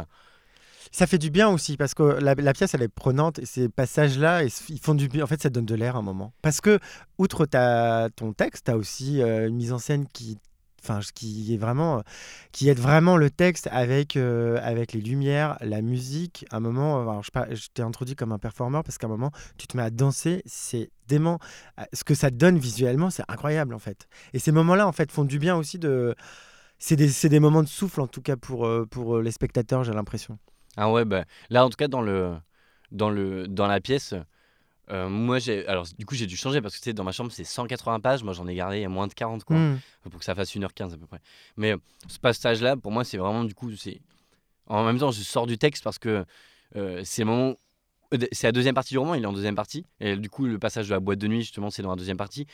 [0.90, 4.18] ça fait du bien aussi parce que la, pièce elle est prenante et ces passages
[4.18, 6.32] là ils font du bien en fait ça donne de l'air un moment.
[6.42, 6.78] Parce que
[7.18, 7.46] outre
[8.16, 10.38] ton texte tu as aussi euh, une mise en scène qui
[10.82, 12.02] enfin qui est vraiment
[12.52, 16.46] qui aide vraiment le texte avec euh, avec les lumières la musique.
[16.50, 19.76] Un moment alors je, t'ai introduit comme un performeur parce qu'à un moment tu te
[19.76, 21.38] mets à danser c'est dément
[21.92, 24.08] ce que ça donne visuellement c'est incroyable en fait.
[24.32, 25.80] Et ces moments là en fait font du bien aussi
[26.78, 30.38] c'est des, moments de souffle en tout cas euh, pour les spectateurs j'ai l'impression
[30.80, 32.36] ah ouais, bah, là en tout cas dans, le,
[32.92, 34.14] dans, le, dans la pièce,
[34.90, 35.66] euh, moi j'ai.
[35.66, 37.98] Alors du coup j'ai dû changer parce que tu sais, dans ma chambre c'est 180
[37.98, 39.80] pages, moi j'en ai gardé moins de 40 quoi, hmm.
[40.08, 41.18] pour que ça fasse 1h15 à peu près.
[41.56, 41.74] Mais
[42.06, 44.00] ce passage là, pour moi c'est vraiment du coup, c'est.
[44.68, 46.24] En même temps, je sors du texte parce que
[46.76, 47.54] euh, c'est le moment.
[48.32, 49.84] C'est la deuxième partie du roman, il est en deuxième partie.
[50.00, 52.16] Et du coup, le passage de la boîte de nuit, justement, c'est dans la deuxième
[52.16, 52.46] partie.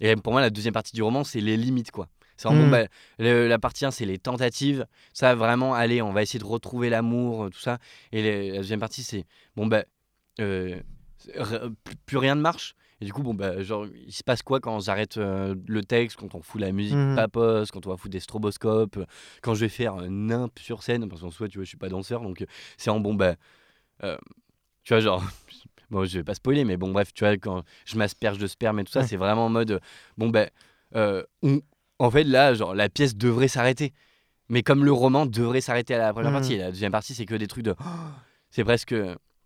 [0.00, 2.08] Et pour moi, la deuxième partie du roman, c'est les limites, quoi.
[2.36, 2.70] C'est bon, hmm.
[2.70, 2.86] bah,
[3.18, 4.86] la partie 1, c'est les tentatives.
[5.12, 7.78] Ça, vraiment, allez, on va essayer de retrouver l'amour, euh, tout ça.
[8.12, 9.24] Et la deuxième partie, c'est
[9.56, 9.84] bon, bah,
[10.40, 10.80] euh,
[12.06, 12.74] plus, rien ne marche.
[13.00, 16.16] Et du coup, bon, bah, genre, il se passe quoi quand j'arrête euh, le texte,
[16.18, 17.16] quand on fout la musique mmh.
[17.16, 18.98] papos, quand on va foutre des stroboscopes,
[19.42, 21.76] quand je vais faire un imp sur scène, parce qu'en soi, tu vois, je suis
[21.76, 22.44] pas danseur, donc
[22.76, 23.36] c'est en bon, bah,
[24.00, 25.22] tu vois, genre,
[25.90, 28.80] bon, je vais pas spoiler, mais bon, bref, tu vois, quand je m'asperge de sperme
[28.80, 29.80] et tout ça, c'est vraiment en mode,
[30.16, 30.48] bon, ben,
[31.42, 31.60] on,
[31.98, 33.92] en fait, là, genre, la pièce devrait s'arrêter.
[34.48, 36.34] Mais comme le roman devrait s'arrêter à la première mmh.
[36.34, 37.74] partie, la deuxième partie, c'est que des trucs de.
[38.50, 38.94] c'est presque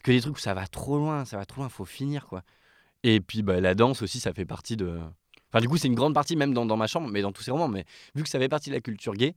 [0.03, 2.43] que des trucs où ça va trop loin, ça va trop loin, faut finir, quoi.
[3.05, 4.99] Et puis bah, la danse aussi, ça fait partie de.
[5.51, 7.43] Enfin, du coup, c'est une grande partie, même dans, dans, ma chambre, mais dans tous
[7.43, 7.69] ces romans.
[7.69, 7.85] Mais
[8.15, 9.35] vu que ça fait partie de la culture gay,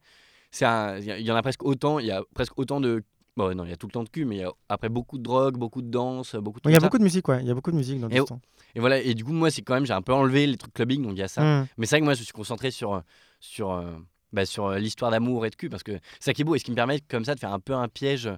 [0.60, 2.00] il y en a presque autant.
[2.00, 3.04] Il y a presque autant de.
[3.42, 4.90] Bon, non, il y a tout le temps de cul, mais il y a après
[4.90, 6.70] beaucoup de drogue, beaucoup de danse, beaucoup de.
[6.70, 7.42] Il y a beaucoup de musique, ouais.
[7.42, 8.40] Il y a beaucoup de musique dans et, temps.
[8.76, 9.00] Et voilà.
[9.00, 11.14] Et du coup, moi, c'est quand même, j'ai un peu enlevé les trucs clubbing, donc
[11.14, 11.42] il y a ça.
[11.42, 11.68] Mmh.
[11.78, 13.02] Mais c'est vrai que moi, je suis concentré sur
[13.40, 13.92] sur euh,
[14.32, 16.56] bah, sur euh, l'histoire d'amour et de cul, parce que c'est ça qui est beau
[16.56, 18.30] et ce qui me permet comme ça de faire un peu un piège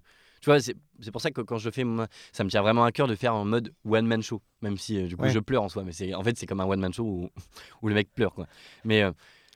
[0.44, 0.76] tu vois, c'est
[1.14, 1.86] pour ça que quand je fais,
[2.34, 4.98] ça me tient vraiment à cœur de faire en mode one man show, même si
[5.02, 6.82] euh, du coup je pleure en soi, mais c'est en fait c'est comme un one
[6.82, 7.30] man show où,
[7.82, 8.46] où, le mec pleure quoi.
[8.84, 9.14] Mais euh,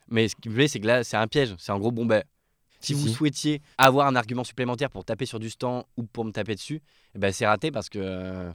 [0.08, 2.06] mais ce qui me plaît, c'est que là c'est un piège, c'est en gros bon
[2.06, 2.24] ben
[2.80, 6.32] si vous souhaitiez avoir un argument supplémentaire pour taper sur du stand ou pour me
[6.32, 6.82] taper dessus,
[7.16, 8.52] eh ben c'est raté parce que euh,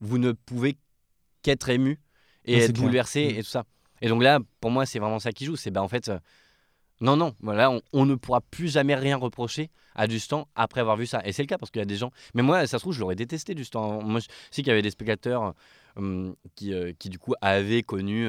[0.00, 0.76] vous ne pouvez
[1.42, 1.98] qu'être ému
[2.44, 3.36] et être bouleversé mm.
[3.36, 3.64] et tout ça.
[4.00, 5.56] Et donc là, pour moi, c'est vraiment ça qui joue.
[5.56, 6.10] C'est ben en fait,
[7.00, 11.06] non, non, voilà, on, ne pourra plus jamais rien reprocher à Dustan après avoir vu
[11.06, 11.20] ça.
[11.24, 12.10] Et c'est le cas parce qu'il y a des gens.
[12.34, 14.02] Mais moi, ça se trouve, je l'aurais détesté, Dustan.
[14.02, 15.54] Moi, je sais qu'il y avait des spectateurs
[15.96, 18.28] hum, qui, euh, qui, du coup, avaient connu.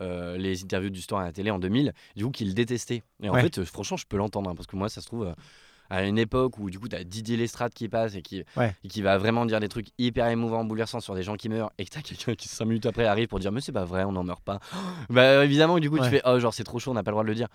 [0.00, 3.02] Euh, euh, les interviews du à la télé en 2000, du coup, qu'ils le détestaient.
[3.22, 5.34] Et en fait, franchement, je peux l'entendre, hein, parce que moi, ça se trouve,
[5.90, 8.88] à une époque où, du coup, tu as Didier Lestrade qui passe et qui, et
[8.88, 11.84] qui va vraiment dire des trucs hyper émouvants, bouleversants sur des gens qui meurent, et
[11.84, 14.04] que tu as quelqu'un qui, cinq minutes après, arrive pour dire, mais c'est pas vrai,
[14.04, 14.60] on n'en meurt pas.
[15.10, 17.14] bah, évidemment, du coup, tu fais, oh, genre, c'est trop chaud, on n'a pas le
[17.14, 17.48] droit de le dire.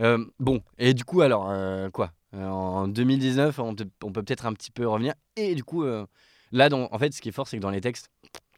[0.00, 4.52] Euh, bon, et du coup, alors, euh, quoi euh, En 2019, on, peut, peut-être un
[4.52, 5.14] petit peu revenir.
[5.36, 5.84] Et du coup,
[6.52, 8.08] là, en fait, ce qui est fort, c'est que dans les textes,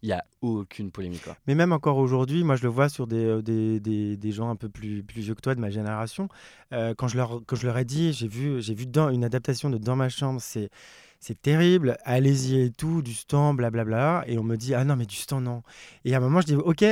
[0.05, 1.25] il n'y a aucune polémique.
[1.25, 1.35] Quoi.
[1.47, 4.69] Mais même encore aujourd'hui, moi je le vois sur des, des, des, gens un peu
[4.69, 6.29] plus, plus vieux que toi de ma génération.
[6.71, 9.71] quand, je leur, quand je leur ai dit, j'ai vu, j'ai vu dans, une adaptation
[9.71, 10.69] de Dans ma chambre, c'est
[11.21, 14.25] c'est terrible, allez-y et tout, du stand, blablabla.
[14.27, 15.63] Et on me dit, ah non, mais du stand, non.
[16.05, 16.85] Et à un moment, je dis, ok,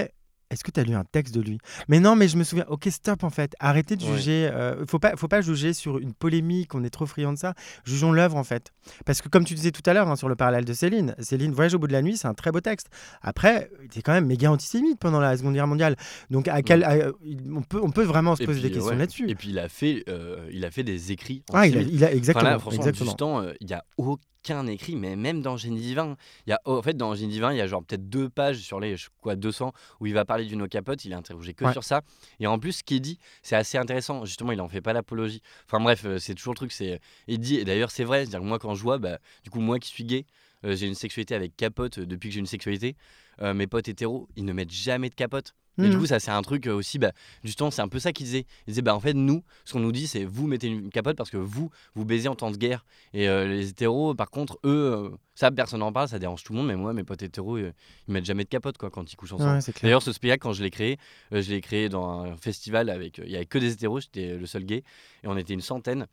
[0.52, 1.58] est-ce que tu as lu un texte de lui?
[1.88, 2.66] Mais non, mais je me souviens.
[2.68, 3.54] Ok, stop en fait.
[3.58, 4.50] Arrêtez de juger.
[4.52, 6.74] Euh, faut pas, faut pas juger sur une polémique.
[6.74, 7.54] On est trop friand de ça.
[7.84, 8.70] Jugeons l'œuvre en fait.
[9.06, 11.52] Parce que comme tu disais tout à l'heure hein, sur le parallèle de Céline, Céline
[11.52, 12.88] Voyage au bout de la nuit, c'est un très beau texte.
[13.22, 15.96] Après, il était quand même méga antisémite pendant la Seconde Guerre mondiale.
[16.30, 17.14] Donc à quel,
[17.50, 19.30] on peut, on peut vraiment se poser des questions là-dessus.
[19.30, 21.44] Et puis il a fait, euh, il a fait des écrits.
[21.52, 22.70] Ah, il a, il a, exactement.
[22.70, 23.40] exactement.
[23.40, 26.60] Euh, il y a aucun qu'un écrit, mais même dans Génie divin, il y a,
[26.64, 29.36] en fait, dans Génie divin, il y a genre peut-être deux pages sur les quoi
[29.36, 31.04] 200 où il va parler d'une capote.
[31.04, 32.02] Il est interrogé que sur ça.
[32.40, 34.24] Et en plus, ce qu'il dit, c'est assez intéressant.
[34.24, 35.42] Justement, il en fait pas l'apologie.
[35.66, 36.72] Enfin bref, euh, c'est toujours le truc.
[36.72, 37.56] C'est il dit.
[37.56, 38.26] Et d'ailleurs, c'est vrai.
[38.26, 40.26] C'est-à-dire moi, quand je vois, bah, du coup, moi qui suis gay,
[40.64, 42.96] euh, j'ai une sexualité avec capote euh, depuis que j'ai une sexualité.
[43.40, 45.54] Mes potes hétéros, ils ne mettent jamais de capote.
[45.78, 46.00] Et du mmh.
[46.00, 47.12] coup, ça, c'est un truc euh, aussi, bah,
[47.44, 48.44] justement, c'est un peu ça qu'ils disaient.
[48.66, 51.16] Ils disaient, bah, en fait, nous, ce qu'on nous dit, c'est vous mettez une capote
[51.16, 52.84] parce que vous, vous baisez en temps de guerre.
[53.14, 56.52] Et euh, les hétéros, par contre, eux, euh, ça, personne n'en parle, ça dérange tout
[56.52, 57.72] le monde, mais moi, mes potes hétéros, ils
[58.06, 59.60] mettent jamais de capote quoi, quand ils couchent ensemble.
[59.82, 60.98] D'ailleurs, ce spectacle, quand je l'ai créé,
[61.30, 63.18] je l'ai créé dans un festival avec.
[63.18, 64.84] Il y avait que des hétéros, j'étais le seul gay,
[65.24, 66.06] et on était une centaine.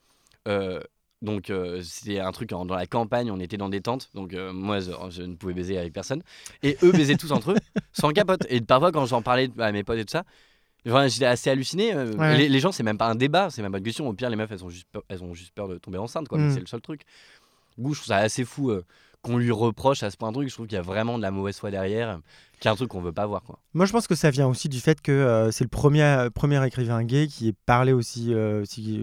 [1.21, 4.53] Donc euh, c'était un truc dans la campagne, on était dans des tentes, donc euh,
[4.53, 6.23] moi je, ne pouvais baiser avec personne.
[6.63, 7.58] Et eux baisaient tous entre eux,
[7.93, 8.45] sans capote.
[8.49, 10.23] Et parfois quand j'en parlais à mes potes et tout ça,
[10.86, 11.93] j'étais assez halluciné.
[11.93, 14.08] Euh, les, gens, c'est même pas un débat, c'est même pas une question.
[14.08, 16.29] Au pire, les meufs, elles ont juste peur, elles ont juste peur de tomber enceinte,
[16.29, 16.38] quoi.
[16.38, 16.53] Mm.
[16.53, 17.01] C'est le seul truc.
[17.77, 18.71] Goût, je trouve ça assez fou
[19.21, 20.47] qu'on lui reproche à ce point de truc.
[20.47, 22.21] Je trouve qu'il y a vraiment de la mauvaise foi derrière,
[22.62, 23.43] qui est un truc qu'on veut pas voir.
[23.43, 23.60] Quoi.
[23.73, 27.03] Moi, je pense que ça vient aussi du fait que c'est le premier, premier écrivain
[27.03, 29.01] gay qui est parlé aussi, aussi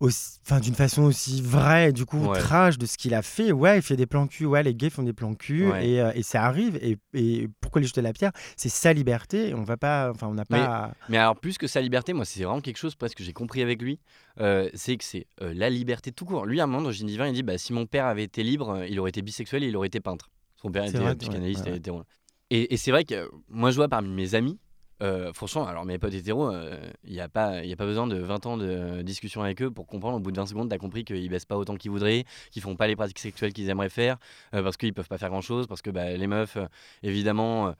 [0.00, 3.52] enfin d'une façon aussi vraie, du coup, trash de ce qu'il a fait.
[3.52, 6.12] Ouais, il fait des plans cul, ouais, les gays font des plans cul, et, euh,
[6.14, 6.76] et, ça arrive.
[6.76, 10.34] Et, et, pourquoi lui jeter la pierre C'est sa liberté, on va pas, enfin, on
[10.34, 10.92] n'a pas.
[11.08, 13.62] Mais, alors, plus que sa liberté, moi, c'est vraiment quelque chose parce que j'ai compris
[13.62, 13.98] avec lui,
[14.40, 16.46] euh, c'est que c'est euh, la liberté tout court.
[16.46, 18.42] Lui, à un moment, dans Génie Divin, il dit bah, si mon père avait été
[18.42, 20.30] libre, il aurait été bisexuel et il aurait été peintre.
[20.56, 22.02] Son père était psychanalyste et hétéro.
[22.50, 24.58] Et, et c'est vrai que moi, je vois parmi mes amis,
[25.00, 26.76] euh, franchement, alors mes potes hétéros, il euh,
[27.08, 30.16] n'y a, pas, a pas besoin de 20 ans de discussion avec eux pour comprendre
[30.16, 32.62] au bout de 20 secondes, tu as compris qu'ils baissent pas autant qu'ils voudraient, qu'ils
[32.62, 34.16] font pas les pratiques sexuelles qu'ils aimeraient faire,
[34.54, 36.58] euh, parce qu'ils peuvent pas faire grand chose, parce que bah, les meufs,
[37.02, 37.74] évidemment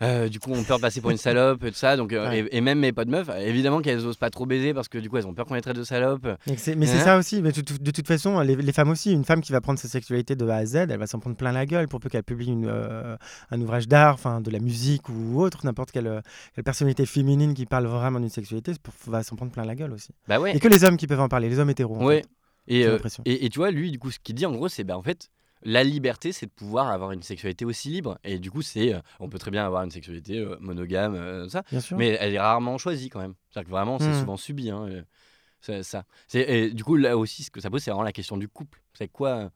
[0.00, 1.96] euh, du coup, on peur de passer pour une salope, tout ça.
[1.96, 4.98] Donc, euh, et, même mes potes meufs, évidemment qu'elles osent pas trop baiser parce que
[4.98, 6.26] du coup, elles ont peur qu'on les traite de salope.
[6.46, 7.42] Mais c'est hein ça aussi.
[7.42, 10.46] Mais de toute façon, les, femmes aussi, une femme qui va prendre sa sexualité de
[10.48, 12.68] A à Z, elle va s'en prendre plein la gueule pour peu qu'elle publie une,
[12.68, 13.16] euh,
[13.50, 16.22] un ouvrage d'art, enfin de la musique ou autre, n'importe quelle,
[16.64, 18.72] personnalité féminine qui parle vraiment d'une sexualité
[19.06, 20.10] va s'en prendre plein la gueule aussi.
[20.28, 20.56] Bah ouais.
[20.56, 22.04] Et que les hommes qui peuvent en parler, les hommes hétéros.
[22.04, 22.24] Ouais.
[22.66, 22.86] et,
[23.24, 25.02] et, et, tu vois, lui, du coup, ce qu'il dit en gros, c'est bah en
[25.02, 25.30] fait,
[25.62, 28.18] la liberté, c'est de pouvoir avoir une sexualité aussi libre.
[28.24, 31.48] Et du coup, c'est, euh, on peut très bien avoir une sexualité euh, monogame, euh,
[31.48, 31.62] ça,
[31.96, 33.34] mais elle est rarement choisie quand même.
[33.50, 34.20] C'est-à-dire que vraiment, c'est hmm.
[34.20, 34.70] souvent subi.
[34.70, 35.04] Hein,
[35.82, 36.04] ça.
[36.34, 38.80] Et du coup, là aussi, ce que ça pose, c'est vraiment la question du couple.
[38.94, 39.50] C'est quoi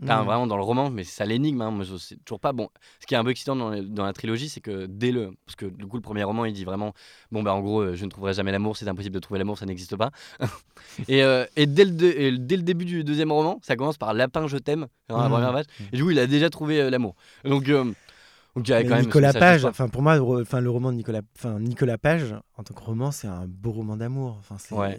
[0.00, 1.60] vraiment dans le roman, mais c'est ça l'énigme.
[1.62, 1.70] Hein.
[1.70, 2.52] Moi, je sais toujours pas.
[2.52, 2.68] Bon,
[3.00, 5.32] ce qui est un peu excitant dans, dans la trilogie, c'est que dès le.
[5.44, 6.92] Parce que du coup, le premier roman, il dit vraiment
[7.32, 9.58] Bon, bah, en gros, euh, je ne trouverai jamais l'amour, c'est impossible de trouver l'amour,
[9.58, 10.10] ça n'existe pas.
[11.08, 14.46] et, euh, et, dès le dès le début du deuxième roman, ça commence par Lapin,
[14.46, 15.62] je t'aime, mmh.
[15.92, 17.14] Et du coup, il a déjà trouvé euh, l'amour.
[17.44, 17.70] Donc.
[18.56, 20.90] Donc il y avait Mais quand même Nicolas Page, enfin pour moi, enfin le roman
[20.90, 24.40] de Nicolas, enfin Nicolas Page en tant que roman, c'est un beau roman d'amour.
[24.40, 24.56] Enfin.
[24.74, 24.98] Ouais.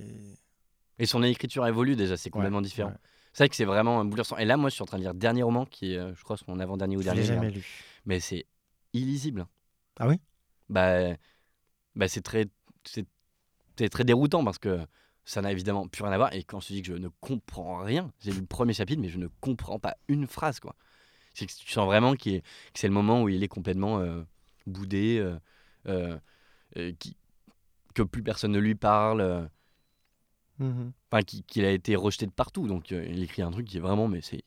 [0.97, 2.89] Et son écriture évolue déjà, c'est complètement Ouais, différent.
[2.89, 2.95] ouais.
[3.33, 4.37] C'est vrai que c'est vraiment bouleversant.
[4.37, 6.23] Et là, moi, je suis en train de lire Dernier roman, qui est, euh, je
[6.23, 7.21] crois, son avant-dernier ou Je dernier.
[7.21, 7.43] l'ai merde.
[7.43, 7.63] jamais lu.
[8.05, 8.45] Mais c'est
[8.93, 9.45] illisible.
[9.99, 10.19] Ah oui?
[10.69, 11.13] Bah,
[11.95, 12.45] bah c'est très,
[12.83, 13.05] c'est
[13.77, 14.79] c'est très déroutant parce que
[15.25, 16.33] ça n'a évidemment plus rien à voir.
[16.33, 19.01] Et quand je te dis que je ne comprends rien, j'ai lu le premier chapitre,
[19.01, 20.75] mais je ne comprends pas une phrase, quoi.
[21.33, 22.41] C'est que tu sens vraiment est- que
[22.73, 24.23] c'est le moment où il est complètement euh,
[24.67, 25.19] boudé,
[25.87, 26.19] euh,
[26.99, 27.15] qui-
[27.95, 29.49] que plus personne ne lui parle.
[30.59, 30.91] Mhm.
[31.11, 33.77] enfin qui- qu'il a été rejeté de partout donc euh, il écrit un truc qui
[33.77, 34.43] est vraiment mais c'est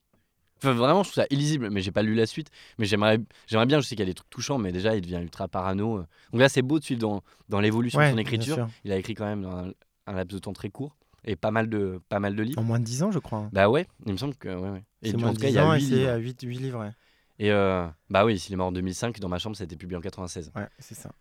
[0.58, 2.48] enfin, vraiment je trouve ça illisible mais j'ai pas lu la suite
[2.78, 5.00] mais j'aimerais j'aimerais bien je sais qu'il y a des trucs touchants mais déjà il
[5.00, 6.06] devient ultra parano euh.
[6.32, 8.96] donc là c'est beau de suivre dans, dans l'évolution Ouais, de son écriture il a
[8.96, 9.72] écrit quand même dans un,
[10.06, 12.64] un laps de temps très court et pas mal de pas mal de livres En
[12.64, 13.48] moins de 10 ans, je crois.
[13.52, 15.56] bah ouais il me semble que ouais, et moins en de tout cas il 10
[15.56, 16.80] y a ans et 8 c'est livres à 8, 8 livres.
[16.80, 16.90] Ouais,
[17.38, 19.76] et euh, bah oui s'il est mort en 2005 dans ma chambre ça a été
[19.76, 21.12] publié en 96 ouais c'est ça.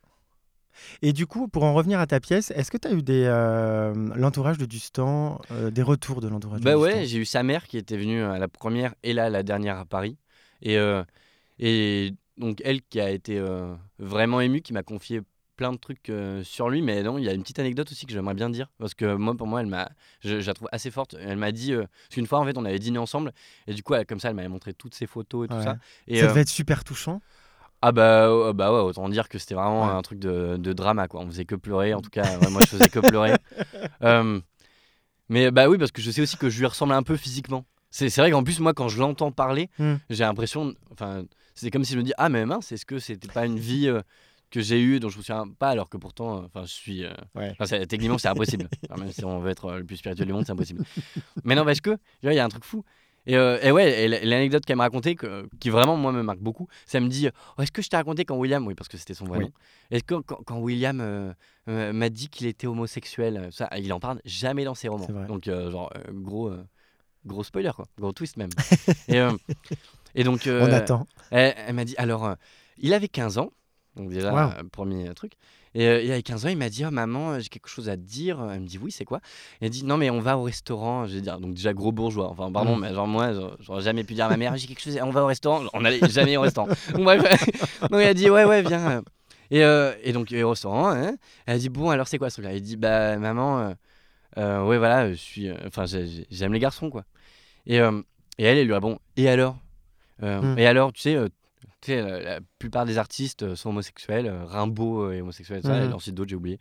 [1.02, 3.24] Et du coup, pour en revenir à ta pièce, est-ce que tu as eu des
[3.26, 7.44] euh, l'entourage de Dustan, euh, des retours de l'entourage Bah de ouais, j'ai eu sa
[7.44, 10.18] mère qui était venue à la première et là la dernière à Paris.
[10.62, 11.04] Et, euh,
[11.60, 13.42] et donc elle qui a été
[14.00, 15.22] vraiment émue, qui m'a confié
[15.58, 16.12] plein de trucs
[16.44, 16.82] sur lui.
[16.82, 18.72] Mais non, il y a une petite anecdote aussi que j'aimerais bien dire.
[18.80, 19.90] Parce que moi, pour moi, elle m'a,
[20.22, 21.16] je, je la trouve assez forte.
[21.20, 23.32] Elle m'a dit, parce qu'une fois en fait, on avait dîné ensemble.
[23.68, 25.78] Et du coup, elle- comme ça, elle m'avait montré toutes ses photos et tout ça.
[26.08, 27.22] Et, Ça devait être super touchant.
[27.82, 29.94] Ah bah, euh, bah ouais, autant dire que c'était vraiment Ouais.
[29.94, 31.22] un truc de, de drama quoi.
[31.22, 33.36] On faisait que pleurer, en tout cas ouais, moi je faisais que pleurer.
[34.04, 34.40] Euh,
[35.30, 37.66] mais bah oui parce que je sais aussi que je lui ressemble un peu physiquement.
[37.90, 39.96] C'est vrai qu'en plus moi quand je l'entends parler, Hmm.
[40.10, 41.24] j'ai l'impression, enfin
[41.56, 43.88] c'est comme si je me dis ah mais mince est-ce que c'était pas une vie
[43.90, 44.02] euh,
[44.50, 47.06] que j'ai eue dont je me souviens pas alors que pourtant euh, enfin je suis
[47.36, 47.56] Ouais.
[47.88, 48.68] techniquement c'est impossible.
[48.90, 50.84] Enfin, même si on veut être le plus spirituel du monde c'est impossible.
[51.44, 52.84] mais non parce que il y a un truc fou.
[53.28, 56.68] Et, euh, et ouais, l'anecdote qu'elle m'a racontée, que- qui vraiment moi me marque beaucoup,
[56.88, 59.14] ça me dit Oh, Est-ce que je t'ai raconté quand William, oui, parce que c'était
[59.14, 59.46] son vrai Oui.
[59.46, 59.52] nom,
[59.92, 61.32] est-ce que quand, quand William euh,
[61.68, 65.08] euh, m'a dit qu'il était homosexuel, euh, ça, il en parle jamais dans ses romans.
[65.28, 66.52] Donc, genre, gros,
[67.26, 68.50] gros spoiler, quoi, gros twist même.
[69.08, 69.20] et,
[70.16, 71.06] et donc, On attend.
[71.30, 72.36] elle, elle m'a dit Alors,
[72.78, 73.52] il avait 15 ans,
[73.96, 74.68] donc déjà, Wow.
[74.72, 75.34] premier truc.
[75.74, 78.02] Et il avait 15 ans, il m'a dit oh, Maman, j'ai quelque chose à te
[78.02, 78.40] dire.
[78.52, 79.22] Elle me dit Oui, c'est quoi?
[79.62, 81.06] Elle dit Non, mais on va au restaurant.
[81.08, 82.28] Je vais dire Donc, déjà, gros bourgeois.
[82.30, 82.82] Enfin, pardon, Mm.
[82.82, 83.32] mais genre, moi,
[83.62, 85.64] j'aurais jamais pu dire à ma mère J'ai quelque chose, on va au restaurant.
[85.74, 86.68] On n'allait jamais au restaurant.
[86.94, 87.22] Donc, bref.
[87.82, 89.02] donc, elle a dit Ouais, ouais, viens.
[89.50, 92.36] Et, euh, et donc, au restaurant, hein, elle a dit Bon, alors, c'est quoi ce
[92.36, 92.54] truc-là?
[92.54, 93.74] Elle dit Bah, maman, euh,
[94.38, 95.48] euh, ouais, voilà, je suis.
[95.50, 97.04] euh, Enfin, j'ai- j'ai- j'aime les garçons, quoi.
[97.66, 99.56] Et, et elle, elle lui répond Et alors?
[100.24, 100.60] Euh, Mm.
[100.60, 101.18] Et alors, tu sais.
[101.82, 104.28] Euh, tu sais, la, la plupart des artistes euh, sont homosexuels.
[104.28, 105.90] euh, Rimbaud euh, est homosexuel, ça, Mhm.
[105.90, 106.60] et ensuite d'autres, j'ai oublié.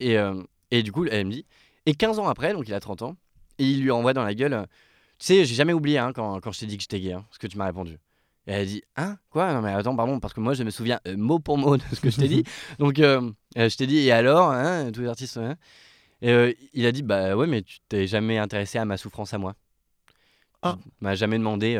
[0.00, 1.46] Et, euh, et du coup, elle me dit,
[1.86, 3.16] et 15 ans après, donc il a 30 ans,
[3.58, 4.62] et il lui envoie dans la gueule, euh,
[5.18, 7.24] tu sais, j'ai jamais oublié hein, quand, quand je t'ai dit que j'étais gay, hein,
[7.30, 7.98] ce que tu m'as répondu.
[8.46, 9.54] Et elle dit, hein Quoi?
[9.54, 11.82] Non mais attends, pardon, parce que moi je me souviens euh, mot pour mot de
[11.94, 12.44] ce que je t'ai dit.
[12.78, 15.38] Donc euh, euh, je t'ai dit, et alors hein, Tous les artistes.
[15.38, 15.56] hein
[16.20, 19.32] et euh, il a dit, bah ouais, mais tu t'es jamais intéressé à ma souffrance
[19.34, 19.54] à moi.
[20.62, 20.76] Ah.
[20.82, 21.76] Tu m'as jamais demandé.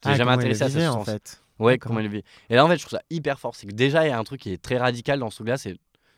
[0.00, 1.42] T'es Ah, jamais intéressé à sa vivait, en fait.
[1.58, 1.88] Ouais, D'accord.
[1.90, 2.22] comment il vit.
[2.48, 3.54] Et là, en fait, je trouve ça hyper fort.
[3.54, 5.58] C'est que déjà, il y a un truc qui est très radical dans ce truc-là,
[5.58, 5.76] c'est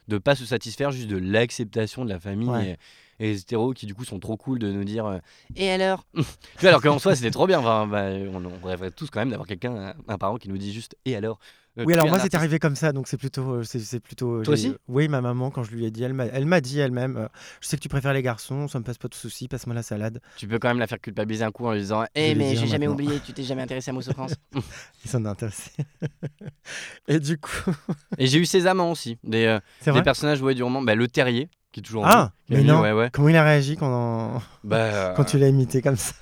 [0.08, 2.78] de pas se satisfaire juste de l'acceptation de la famille Ouais.
[3.20, 5.18] et, et les hétéros qui, du coup, sont trop cool de nous dire euh,
[5.56, 6.22] Et alors Tu
[6.60, 7.58] vois, alors qu'en soi, c'était trop bien.
[7.60, 10.58] Enfin, bah, on, on rêverait tous quand même d'avoir quelqu'un, un, un parent qui nous
[10.58, 11.38] dit juste Et alors?
[11.76, 14.42] Oui, tu alors moi, c'est arrivé comme ça, donc c'est plutôt, euh, c'est plutôt.
[14.42, 14.76] Toi j'ai- aussi?
[14.88, 17.28] Oui, ma maman, quand je lui ai dit, elle m'a, elle m'a dit elle-même, euh,
[17.62, 19.82] je sais que tu préfères les garçons, ça me passe pas de soucis, passe-moi la
[19.82, 20.20] salade.
[20.36, 22.34] Tu peux quand même la faire culpabiliser un coup en lui disant Eh, Je vais
[22.38, 24.34] mais j'ai jamais oublié, tu t'es jamais intéressé à ma souffrance.
[25.04, 25.70] Ils s'en est intéressé.
[27.08, 27.70] Et du coup,
[28.18, 29.60] et j'ai eu ses amants aussi, des, euh,
[29.92, 30.82] des personnages ouais, du roman.
[30.82, 32.80] Bah, le terrier, qui est toujours en Ah, mais non.
[32.80, 33.10] Ouais, ouais.
[33.12, 36.14] Comment il a réagi quand, Bah, quand tu l'as imité comme ça?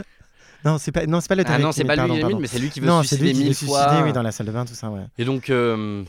[0.65, 2.39] Non, c'est pas, non, c'est pas le Ah non, c'est pas lui pardon, pardon.
[2.41, 3.83] mais c'est lui qui veut Non, se c'est suicider lui qui veut mille se fois.
[3.89, 5.05] suicider, oui, dans la salle de bain, tout ça, ouais.
[5.19, 6.05] Et donc, euh,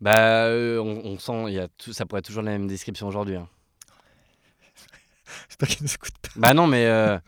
[0.00, 2.66] bah, euh, on, on sent, il y a tout, ça pourrait être toujours la même
[2.68, 3.36] description aujourd'hui.
[3.36, 3.48] hein.
[5.48, 6.28] J'espère qu'il ne s'écoute pas.
[6.36, 7.18] Bah non, mais euh,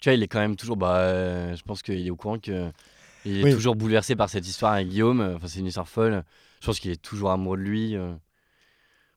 [0.00, 0.76] tu vois, il est quand même toujours.
[0.76, 2.70] Bah, je pense qu'il est au courant que
[3.24, 3.52] il est Oui.
[3.52, 5.20] toujours bouleversé par cette histoire avec Guillaume.
[5.36, 6.22] Enfin, c'est une histoire folle.
[6.60, 7.96] Je pense qu'il est toujours amoureux de lui.
[7.96, 8.18] Enfin,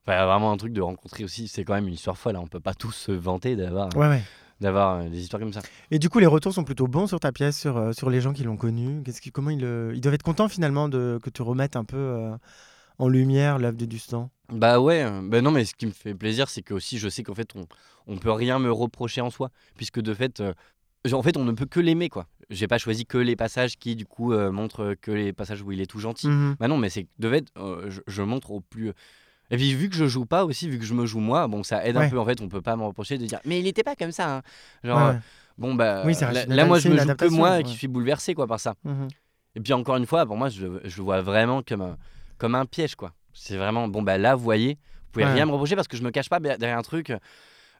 [0.07, 1.47] il y a vraiment un truc de rencontrer aussi.
[1.49, 2.37] C'est quand même une histoire folle.
[2.37, 2.41] hein.
[2.41, 4.23] On peut pas tous se vanter d'avoir Ouais, ouais.
[4.59, 5.61] D'avoir euh, des histoires comme ça.
[5.91, 8.21] Et du coup, les retours sont plutôt bons sur ta pièce, sur, euh, sur les
[8.21, 9.03] gens qui l'ont connue.
[9.03, 9.61] Qu'est-ce qui, comment ils,
[9.93, 12.35] ils doivent être contents finalement de, que tu remettes un peu euh,
[12.97, 14.29] en lumière l'œuvre de Dustan?
[14.51, 17.21] Bah ouais, bah non, mais ce qui me fait plaisir, c'est que aussi je sais
[17.21, 17.67] qu'en fait, on,
[18.07, 20.53] on peut rien me reprocher en soi, puisque de fait, euh,
[21.11, 22.27] en fait, on ne peut que l'aimer, quoi.
[22.49, 25.71] J'ai pas choisi que les passages qui, du coup, euh, montrent que les passages où
[25.73, 26.29] il est tout gentil.
[26.29, 26.55] Mhm.
[26.59, 27.47] Bah non, mais c'est que de fait,
[27.89, 28.93] je, je montre au plus.
[29.49, 31.63] Et puis vu que je joue pas aussi, vu que je me joue moi, bon,
[31.63, 32.05] ça aide Ouais.
[32.05, 32.19] un peu.
[32.19, 34.37] En fait, on peut pas me reprocher de dire, mais il était pas comme ça.
[34.37, 34.41] hein.
[34.83, 35.19] Genre, Ouais, euh,
[35.57, 37.63] bon bah, Oui, là, là, moi, je me joue que moi ouais.
[37.63, 38.75] qui suis bouleversé, quoi, par ça.
[38.83, 39.07] Mhm.
[39.55, 41.97] Et puis encore une fois, pour moi, je, je le vois vraiment comme un,
[42.37, 43.13] comme un piège, quoi.
[43.33, 46.03] C'est vraiment, bon, bah là, vous voyez, vous pouvez rien me reprocher parce que je
[46.03, 47.11] me cache pas derrière un truc.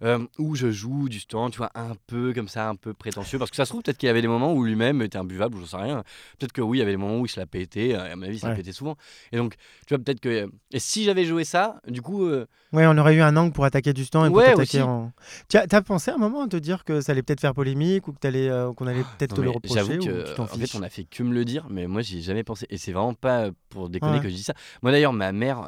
[0.03, 3.39] Euh, où je joue du temps, tu vois, un peu comme ça, un peu prétentieux.
[3.39, 5.55] Parce que ça se trouve, peut-être qu'il y avait des moments où lui-même était imbuvable,
[5.55, 6.03] ou j'en sais rien.
[6.37, 7.95] Peut-être que oui, il y avait des moments où il se l'a pété.
[7.95, 8.95] À mon avis, il se l'a pété souvent.
[9.31, 9.55] Et donc,
[9.87, 10.49] tu vois, peut-être que.
[10.71, 12.25] Et si j'avais joué ça, du coup.
[12.25, 12.45] Euh...
[12.73, 15.11] Ouais, on aurait eu un angle pour attaquer du temps et pour t'attaquer en.
[15.49, 18.07] Tu as, pensé à un moment à te dire que ça allait peut-être faire polémique
[18.07, 21.05] ou euh, qu'on allait peut-être te le reprocher J'avoue que, en fait, on a fait
[21.05, 22.67] que me le dire, mais moi, j'y ai jamais pensé.
[22.69, 24.53] Et c'est vraiment pas pour déconner que je dis ça.
[24.83, 25.61] Moi, d'ailleurs, ma mère,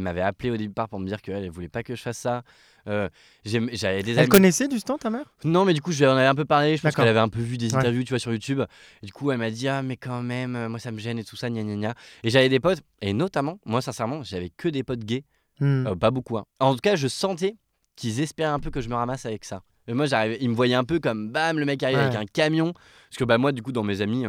[0.00, 2.42] m'avait appelé au départ pour me dire qu'elle voulait pas que je fasse ça.
[2.86, 3.08] Euh,
[3.44, 5.32] j'avais des Elle connaissait du stand ta mère?
[5.44, 6.76] Non, mais du coup, je en avais un peu parlé.
[6.76, 8.62] Je pense qu'elle avait un peu vu des interviews, tu vois, sur YouTube.
[9.02, 11.18] Et du coup, elle m'a dit ah mais quand même, euh, moi ça me gêne
[11.18, 11.94] et tout ça, gna gna gna.
[12.22, 15.24] Et j'avais des potes, et notamment, moi sincèrement, j'avais que des potes gays,
[15.60, 15.86] hmm.
[15.86, 16.38] euh, pas beaucoup.
[16.38, 16.44] Hein.
[16.58, 17.56] En tout cas, je sentais
[17.96, 19.62] qu'ils espéraient un peu que je me ramasse avec ça.
[19.86, 22.26] Et moi, j'arrivais, ils me voyaient un peu comme bam, le mec arrive avec un
[22.26, 22.72] camion.
[22.72, 24.24] Parce que bah moi, du coup, dans mes amis,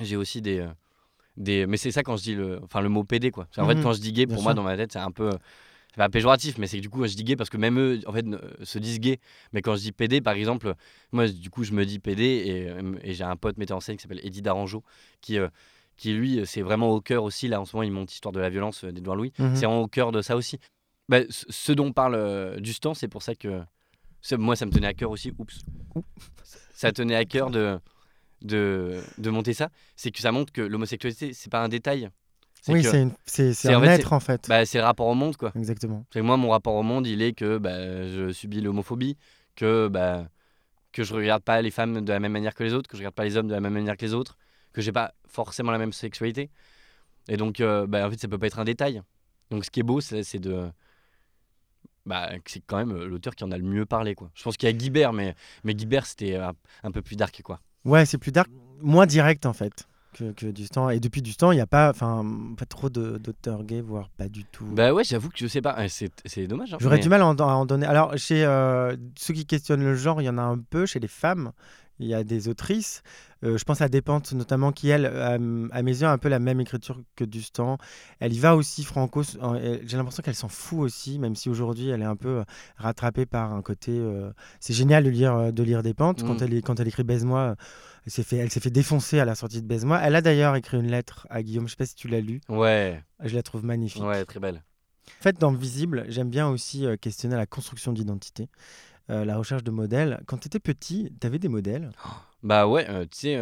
[0.00, 0.66] j'ai aussi des
[1.36, 3.74] des mais c'est ça quand je dis le enfin le mot PD quoi en fait
[3.74, 3.82] hmm.
[3.82, 5.30] quand je dis gay pour moi dans ma tête c'est un peu
[5.94, 8.00] c'est pas péjoratif, mais c'est que du coup, je dis gay parce que même eux,
[8.08, 8.26] en fait,
[8.64, 9.20] se disent gay.
[9.52, 10.74] Mais quand je dis PD, par exemple,
[11.12, 13.80] moi, du coup, je me dis PD et, euh, et j'ai un pote metteur en
[13.80, 14.82] scène qui s'appelle Eddie Daranjo
[15.20, 15.46] qui, euh,
[15.96, 17.46] qui lui, c'est vraiment au cœur aussi.
[17.46, 19.32] Là, en ce moment, il monte Histoire de la violence euh, d'Edouard Louis.
[19.38, 19.54] Mhm.
[19.54, 20.58] C'est vraiment au cœur de ça aussi.
[21.08, 23.62] Bah, ce dont parle Dustan, c'est pour ça que
[24.32, 25.32] moi, ça me tenait à cœur aussi.
[25.38, 25.60] Oups.
[26.72, 27.78] Ça tenait à cœur de,
[28.42, 29.68] de, de monter ça.
[29.94, 32.10] C'est que ça montre que l'homosexualité, c'est pas un détail.
[32.68, 32.84] Oui,
[33.26, 34.48] c'est un être en fait.
[34.48, 35.52] Bah, c'est le rapport au monde quoi.
[35.54, 36.04] Exactement.
[36.16, 39.16] moi, mon rapport au monde, il est que bah, je subis l'homophobie,
[39.56, 40.28] que, bah,
[40.92, 43.02] que je regarde pas les femmes de la même manière que les autres, que je
[43.02, 44.38] regarde pas les hommes de la même manière que les autres,
[44.72, 46.50] que j'ai pas forcément la même sexualité.
[47.28, 49.02] Et donc, euh, bah, en fait, ça peut pas être un détail.
[49.50, 50.70] Donc, ce qui est beau, c'est de.
[52.06, 54.14] Bah, c'est quand même euh, l'auteur qui en a le mieux parlé.
[54.14, 54.30] Quoi.
[54.34, 57.40] Je pense qu'il y a Guibert, mais, mais Guibert, c'était un, un peu plus dark.
[57.42, 57.60] Quoi.
[57.86, 58.50] Ouais, c'est plus dark,
[58.80, 60.90] moins direct en fait que, du temps.
[60.90, 62.24] Et depuis du temps, il n'y a pas, enfin,
[62.56, 64.66] pas trop d'auteurs gays, voire pas du tout.
[64.66, 65.76] Bah ouais, j'avoue que je sais pas.
[65.88, 66.74] C'est dommage.
[66.74, 67.86] Hein, J'aurais du mal à en, donner.
[67.86, 70.86] Alors, chez euh, ceux qui questionnent le genre, il y en a un peu.
[70.86, 71.52] Chez les femmes,
[71.98, 73.02] il y a des autrices.
[73.42, 76.38] Euh, je pense à Despentes notamment, qui elle, à, mes yeux, a un peu la
[76.38, 77.78] même écriture que Dustan.
[78.20, 79.22] Elle y va aussi franco.
[79.22, 82.44] J'ai l'impression qu'elle s'en fout aussi, même si aujourd'hui elle est un peu euh,
[82.76, 84.00] rattrapée par un côté.
[84.60, 86.44] C'est génial de lire de lire Despentes quand mm.
[86.44, 87.56] elle quand elle écrit Baise-moi
[88.06, 89.98] elle s'est fait, elle s'est fait défoncer à la sortie de Baise-moi.
[90.02, 91.66] Elle a d'ailleurs écrit une lettre à Guillaume.
[91.66, 92.40] Je sais pas si tu l'as lu.
[92.48, 93.02] Ouais.
[93.20, 94.02] Je la trouve magnifique.
[94.02, 94.62] Ouais, très belle.
[95.20, 98.48] En fait, dans Visible, j'aime bien aussi euh, questionner la construction d'identité,
[99.10, 100.22] euh, la recherche de modèles.
[100.26, 101.90] Quand tu étais petit, tu avais des modèles?
[102.42, 103.40] Bah ouais, euh, tu sais,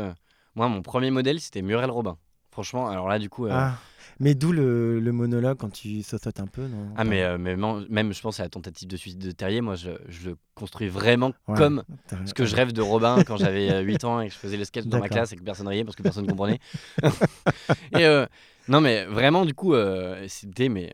[0.55, 2.19] moi, mon premier modèle, c'était Muriel Robin.
[2.53, 3.47] Franchement, alors là, du coup.
[3.51, 3.79] Ah.
[4.21, 7.57] Mais d'où le, le, monologue quand tu sautes un peu, non Ah, mais, euh, mais
[7.57, 10.89] même, je pense à la tentative de suicide de Terrier, moi, je, je le construis
[10.89, 11.83] vraiment comme
[12.27, 14.59] ce que je rêve de Robin quand j'avais 8 euh, ans et que je faisais
[14.59, 16.61] le sketch dans ma classe et que personne riait parce que personne ne comprenait.
[17.93, 18.27] et euh,
[18.69, 19.75] non, mais vraiment, du coup,
[20.29, 20.69] c'était.
[20.69, 20.93] Mais,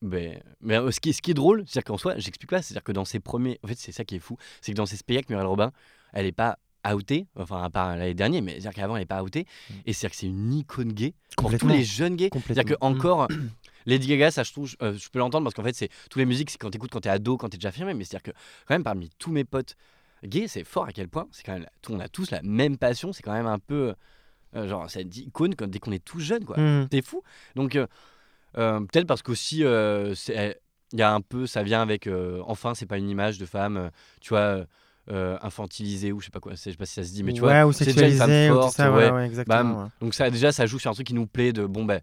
[0.00, 2.92] mais, mais ce, qui, ce qui est drôle, c'est-à-dire qu'en soi, j'explique pas, c'est-à-dire que
[2.92, 3.60] dans ses premiers.
[3.62, 5.70] En fait, c'est ça qui est fou, c'est que dans ses spectacles, Muriel Robin,
[6.14, 6.58] elle est pas
[6.90, 9.74] outée, enfin à part l'année dernière, mais c'est-à-dire qu'avant elle n'est pas outée, mm.
[9.86, 12.30] et c'est-à-dire que c'est une icône gay pour tous les jeunes gays.
[12.46, 13.50] C'est-à-dire que encore mm.
[13.86, 16.26] Lady Gaga, ça je trouve, euh, je peux l'entendre parce qu'en fait c'est tous les
[16.26, 18.74] musiques, c'est quand t'écoutes quand t'es ado, quand t'es déjà fermé, mais c'est-à-dire que quand
[18.74, 19.76] même parmi tous mes potes
[20.24, 23.12] gays, c'est fort à quel point, c'est quand même, on a tous la même passion,
[23.12, 23.94] c'est quand même un peu
[24.56, 26.58] euh, genre cette icône dès qu'on est tout jeune quoi.
[26.58, 26.88] Mm.
[26.88, 27.22] T'es fou.
[27.54, 27.86] Donc euh,
[28.54, 32.08] peut-être parce qu'aussi il y a un peu, ça vient avec
[32.46, 33.90] enfin c'est pas une image de femme,
[34.20, 34.66] tu vois
[35.10, 37.32] euh, infantilisé ou je sais pas quoi, je sais pas si ça se dit, mais
[37.32, 38.72] tu vois, c'est déjà une femme forte.
[38.72, 39.26] Ça, ouais.
[39.26, 42.00] exactement, Donc ça déjà ça joue sur un truc qui nous plaît de bon ben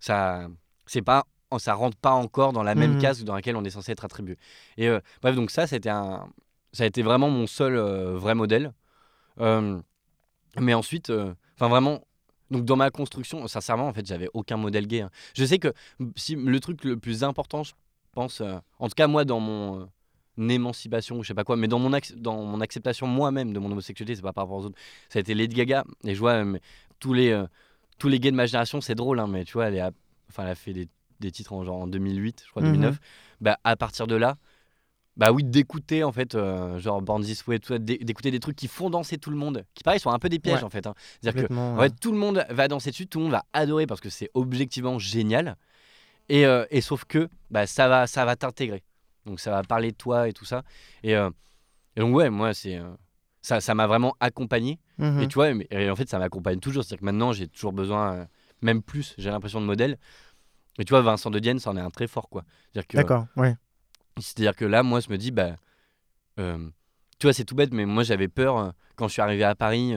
[0.00, 0.48] ça
[0.86, 1.26] c'est pas
[1.58, 3.00] ça rentre pas encore dans la même mmh.
[3.02, 4.38] case dans laquelle on est censé être attribué.
[4.78, 6.26] Et euh, bref donc ça c'était un
[6.72, 8.72] ça a été vraiment mon seul euh, vrai modèle.
[9.38, 11.12] mais ensuite
[11.54, 12.02] enfin vraiment
[12.50, 15.02] donc dans ma construction, sincèrement, en fait, j'avais aucun modèle gay.
[15.02, 15.10] Hein.
[15.34, 15.74] Je sais que
[16.16, 17.74] si le truc le plus important, je
[18.12, 18.40] pense,
[18.78, 19.86] en tout cas moi dans mon
[20.48, 23.70] émancipation ou je sais pas quoi, mais dans mon, dans mon acceptation moi-même de mon
[23.70, 24.78] homosexualité, c'est pas par rapport aux autres.
[25.08, 26.58] Ça a été Lady Gaga, et je vois euh,
[27.00, 27.46] tous, les, euh,
[27.98, 29.90] tous les gays de ma génération, c'est drôle, hein, mais tu vois, elle, a,
[30.30, 30.88] enfin, elle a fait des,
[31.20, 32.92] des, titres en, genre en 2008, je crois, 2009.
[32.92, 32.98] Mhm.
[33.40, 34.36] Bah, à partir de là,
[35.16, 38.88] bah oui, d'écouter en fait, euh, genre Born This Way, d'écouter des trucs qui font
[38.88, 40.86] danser tout le monde, qui pareil sont un peu des pièges en fait.
[40.86, 40.94] Hein.
[41.20, 43.88] C'est-à-dire que en fait, tout le monde va danser dessus, tout le monde va adorer
[43.88, 45.56] parce que c'est objectivement génial.
[46.28, 48.84] Et, et, sauf que bah, ça va, ça va t'intégrer.
[49.28, 50.62] Donc ça va parler de toi et tout ça.
[51.02, 51.30] Et, euh,
[51.96, 52.88] donc ouais, moi c'est euh,
[53.42, 54.78] ça, ça m'a vraiment accompagné.
[54.98, 55.20] Mhm.
[55.20, 56.82] Et tu vois, mais, en fait ça m'accompagne toujours.
[56.82, 58.24] C'est-à-dire que maintenant j'ai toujours besoin, euh,
[58.62, 59.98] même plus, j'ai l'impression de modèle.
[60.78, 62.44] Mais tu vois, Vincent de Dienne, ça en est un très fort quoi.
[62.94, 63.56] D'accord, ouais.
[64.18, 65.56] C'est-à-dire que là, moi, je me dis, bah,
[66.36, 69.94] tu vois, c'est tout bête, mais moi j'avais peur quand je suis arrivé à Paris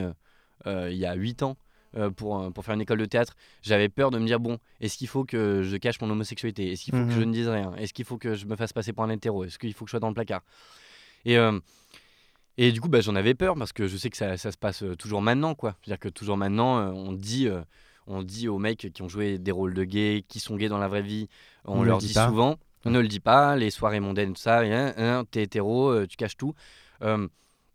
[0.66, 1.56] il y a 8 ans
[2.16, 5.08] pour, pour faire une école de théâtre, j'avais peur de me dire bon, est-ce qu'il
[5.08, 6.72] faut que je cache mon homosexualité?
[6.72, 7.26] Est-ce qu'il faut que je mhm.
[7.26, 7.74] ne dise rien?
[7.76, 9.44] Est-ce qu'il faut que je me fasse passer pour un hétéro?
[9.44, 10.42] Est-ce qu'il faut que je sois dans le placard?
[11.24, 11.36] Et,
[12.58, 14.56] et du coup, bah, j'en avais peur parce que je sais que ça, ça se
[14.56, 15.54] passe toujours maintenant.
[15.54, 15.76] quoi.
[15.82, 17.48] C'est-à-dire que toujours maintenant, on dit
[18.06, 20.78] on dit aux mecs qui ont joué des rôles de gays, qui sont gays dans
[20.78, 21.28] la vraie vie,
[21.64, 24.92] on, leur dit, souvent, on ne le dit pas, les soirées mondaines, tout ça, hein,
[24.96, 26.54] hein, t'es hétéro, euh, tu caches tout.
[27.02, 27.28] Euh,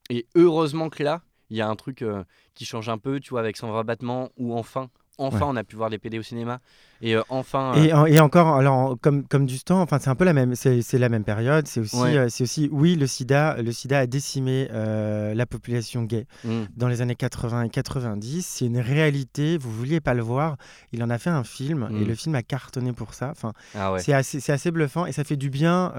[0.10, 2.24] et heureusement que là, il y a un truc euh,
[2.54, 5.76] qui change un peu, tu vois, avec son rabattement, ou enfin, enfin, on a pu
[5.76, 6.60] voir des PD au cinéma.
[7.02, 7.74] Et euh, enfin.
[7.78, 10.94] Euh, et, encore, alors, comme, comme du temps, enfin, c'est un peu la même, c'est
[10.94, 11.68] la même période.
[11.68, 16.26] C'est aussi, euh, c'est aussi, oui, le sida, le sida a décimé la population gay
[16.44, 16.64] mm.
[16.76, 18.46] dans les années 80 et 90.
[18.46, 19.58] C'est une réalité.
[19.58, 20.58] Vous vouliez pas le voir.
[20.92, 22.08] Il en a fait un film et mm.
[22.08, 23.30] le film a cartonné pour ça.
[23.32, 25.94] Enfin, ah c'est assez, assez, bluffant et ça fait du bien.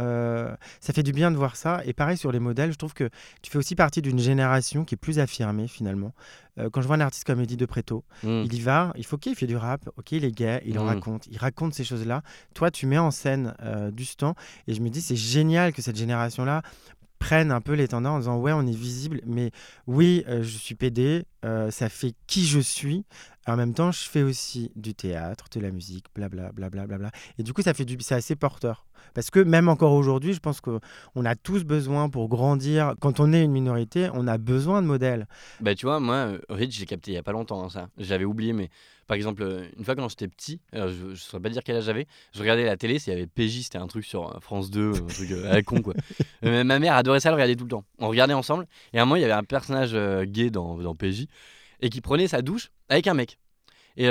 [0.81, 1.83] ça fait du bien de voir ça.
[1.85, 3.09] Et pareil sur les modèles, je trouve que
[3.43, 6.13] tu fais aussi partie d'une génération qui est plus affirmée finalement.
[6.73, 8.43] quand je vois un artiste comme Eddie De Preto, mm.
[8.45, 8.93] il y va.
[8.97, 9.89] Il faut qu'il fait du rap.
[9.97, 10.63] Ok, il est gay.
[10.67, 10.89] Il en Mm.
[10.89, 11.27] raconte.
[11.31, 12.23] Il raconte ces choses-là.
[12.55, 14.35] Toi, tu mets en scène euh, du stand.
[14.67, 16.63] Et je me dis, c'est génial que cette génération-là
[17.19, 19.51] prenne un peu les tendances en disant ouais on est visible mais
[19.89, 23.05] oui euh, je suis PD euh, ça fait qui je suis
[23.49, 26.97] en même temps je fais aussi du théâtre de la musique blablabla bla, bla, bla,
[26.99, 30.33] bla, et du coup ça fait du c'est assez porteur parce que même encore aujourd'hui
[30.33, 30.79] je pense qu'on
[31.25, 35.27] a tous besoin pour grandir quand on est une minorité on a besoin de modèles
[35.61, 38.25] bah tu vois moi Rich j'ai capté il y a pas longtemps hein, ça j'avais
[38.27, 38.71] oublié mais
[39.09, 41.85] par exemple, euh, une fois quand j'étais petit, je ne saurais pas dire quel âge
[41.85, 44.71] j'avais, je regardais la télé, s'il y avait PJ, c'était un truc sur euh, France
[44.71, 45.95] 2, un truc euh, à la con quoi.
[46.43, 47.85] ma mère adorait ça, elle regardait tout le temps.
[47.99, 49.97] On regardait ensemble, et à un moment, il y avait un personnage
[50.27, 51.27] gay dans, dans PJ,
[51.81, 53.39] et qui prenait sa douche avec un mec.
[53.97, 54.07] Et,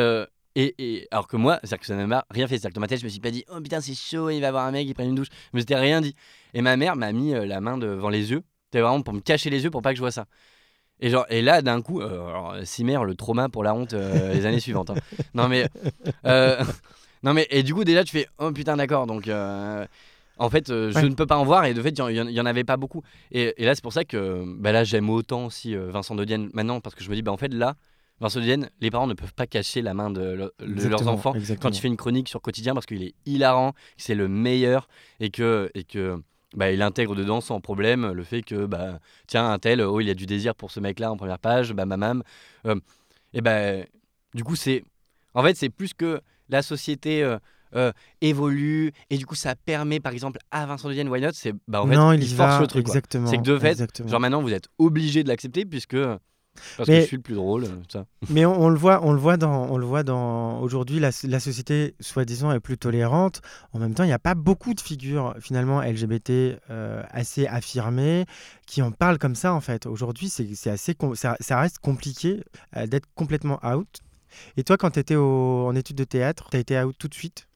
[0.55, 2.55] et, alors que moi, c'est-à-dire que ça ne m'a rien fait.
[2.55, 4.41] C'est-à-dire que dans ma tête, je me suis pas dit, oh putain, c'est chaud, il
[4.41, 5.27] va avoir un mec, il prend une douche.
[5.53, 6.15] Je me suis rien dit.
[6.55, 8.41] Et ma mère m'a mis la main devant les yeux.
[8.65, 10.25] C'était vraiment pour me cacher les yeux pour pas que je vois ça.
[10.99, 14.45] Et, genre, et là, d'un coup, euh, Cimer, le trauma pour la honte euh, les
[14.45, 14.89] années suivantes.
[14.89, 14.95] Hein.
[15.33, 15.67] Non, mais,
[16.25, 16.63] euh,
[17.23, 17.47] non, mais.
[17.51, 19.05] Et du coup, déjà, tu fais Oh putain, d'accord.
[19.05, 19.29] Donc,
[20.39, 21.65] en fait, je ne peux pas en voir.
[21.65, 23.03] Et de fait, il n'y en, avait pas beaucoup.
[23.31, 26.81] Et, là, c'est pour ça que bah, là, j'aime autant aussi Vincent Dodienne maintenant.
[26.81, 27.75] Parce que je me dis, bah, en fait, là,
[28.19, 31.79] Vincent Dodienne, les parents ne peuvent pas cacher la main de, leurs enfants quand il
[31.79, 34.87] fait une chronique sur Quotidien parce qu'il est hilarant, c'est le meilleur
[35.19, 35.69] et que.
[35.75, 36.19] Et que
[36.55, 40.09] bah, il intègre dedans sans problème le fait que, bah, tiens, un tel, oh, il
[40.09, 42.23] a du désir pour ce mec-là en première page, bah, mamam.
[42.65, 42.79] Euh,
[43.33, 43.85] et ben
[44.33, 44.83] du coup, c'est.
[45.33, 47.23] En fait, c'est plus que la société.
[47.23, 47.37] Euh,
[47.75, 47.91] euh,
[48.21, 51.81] évolue et du coup ça permet par exemple à Vincent Dienne Why Not c'est bah
[51.81, 54.69] en fait non, il, force le truc c'est que de fait genre maintenant vous êtes
[54.77, 55.97] obligé de l'accepter puisque
[56.77, 58.05] parce mais, que je suis le plus drôle, ça.
[58.29, 60.59] Mais on, le voit, on le voit dans, on le voit dans.
[60.61, 63.41] Aujourd'hui, la, la, société, soi-disant, est plus tolérante.
[63.73, 68.25] En même temps, il n'y a pas beaucoup de figures finalement LGBT euh, assez affirmées
[68.65, 69.85] qui en parlent comme ça en fait.
[69.85, 72.43] Aujourd'hui, c'est assez, ça, ça, reste compliqué
[72.75, 74.01] euh, d'être complètement out.
[74.57, 77.13] Et toi, quand tu étais en études de théâtre, tu as été out tout de
[77.13, 77.47] suite?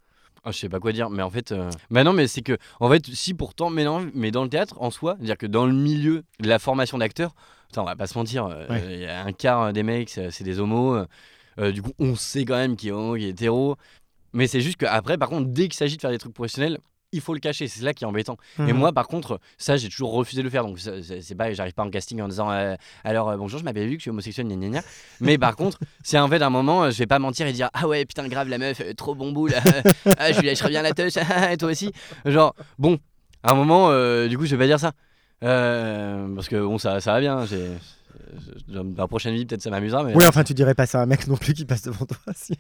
[0.44, 1.70] Ah, je sais pas quoi dire, mais en fait, euh...
[1.92, 4.82] bah non, mais c'est que, en fait, si pourtant, mais non, mais dans le théâtre
[4.82, 7.36] en soi, c'est-à-dire que dans le milieu de la formation d'acteurs,
[7.78, 10.60] on va pas se mentir, euh, il y a un quart des mecs, c'est des
[10.60, 11.06] homos.
[11.60, 13.76] Euh, du coup, on sait quand même qui est homo, qui est hétéro.
[14.34, 16.78] Mais c'est juste qu'après, par contre, dès qu'il s'agit de faire des trucs professionnels,
[17.14, 18.38] il faut le cacher, c'est là qui est embêtant.
[18.60, 18.74] Et mhm.
[18.74, 20.64] moi, par contre, ça, j'ai toujours refusé de le faire.
[20.64, 24.00] Donc, c'est pas, j'arrive pas en casting en disant euh, alors bonjour, je m'appelle Luc,
[24.00, 24.82] je suis homosexuel, gna, gna, gna.
[25.20, 27.86] Mais par contre, c'est en fait un moment, je vais pas mentir et dire ah
[27.86, 29.54] ouais, putain, grave, la meuf, trop bon boule,
[30.18, 31.18] ah, je lui lâcherai bien la touche,
[31.52, 31.92] et toi aussi.
[32.26, 32.98] Genre, bon,
[33.44, 33.90] à un moment,
[34.28, 34.94] du coup, je vais pas dire ça.
[35.44, 37.46] Euh, parce que bon, ça, ça va bien.
[38.68, 40.04] Dans la prochaine vie, peut-être ça m'amusera.
[40.04, 40.16] Mais...
[40.16, 42.18] Oui, enfin, tu dirais pas ça à un mec non plus qui passe devant toi.
[42.36, 42.54] Si.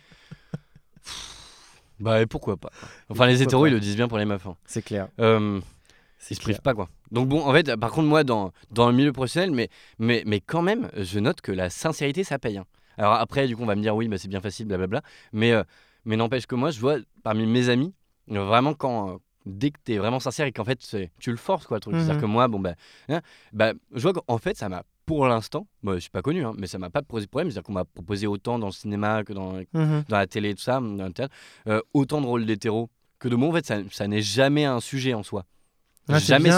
[2.00, 2.70] bah, pourquoi pas?
[3.10, 4.46] Enfin, les hétéros, ils le disent bien pour les meufs.
[4.46, 4.56] Hein.
[4.66, 5.08] C'est clair.
[5.20, 5.60] Euh,
[6.30, 6.90] ils se privent pas, quoi.
[7.12, 9.70] Donc, bon, en fait, par contre, moi, dans, dans le milieu professionnel, mais,
[10.00, 12.58] mais, mais quand même, je note que la sincérité, ça paye.
[12.58, 12.66] Hein.
[12.98, 15.02] Alors, après, du coup, on va me dire, oui, bah, c'est bien facile, blablabla.
[15.34, 15.64] Mais, euh,
[16.06, 17.94] mais n'empêche que moi, je vois parmi mes amis,
[18.28, 20.80] vraiment, quand dès que tu es vraiment sincère et qu'en fait
[21.20, 21.96] tu le forces quoi le truc.
[21.96, 22.22] C'est-à-dire mhm.
[22.22, 22.76] que moi bon bah,
[23.10, 23.22] hein,
[23.54, 26.54] bah je vois qu'en fait ça m'a pour l'instant, moi je suis pas connu hein,
[26.58, 29.34] mais ça m'a pas posé problème, c'est-à-dire qu'on m'a proposé autant dans le cinéma que
[29.34, 30.04] dans, mhm.
[30.08, 31.34] dans la télé tout ça, dans le théâtre,
[31.68, 32.90] euh, autant de rôles d'hétéro
[33.20, 35.46] que de moi en fait ça, ça n'est jamais un sujet en soi.
[36.08, 36.50] Ah, jamais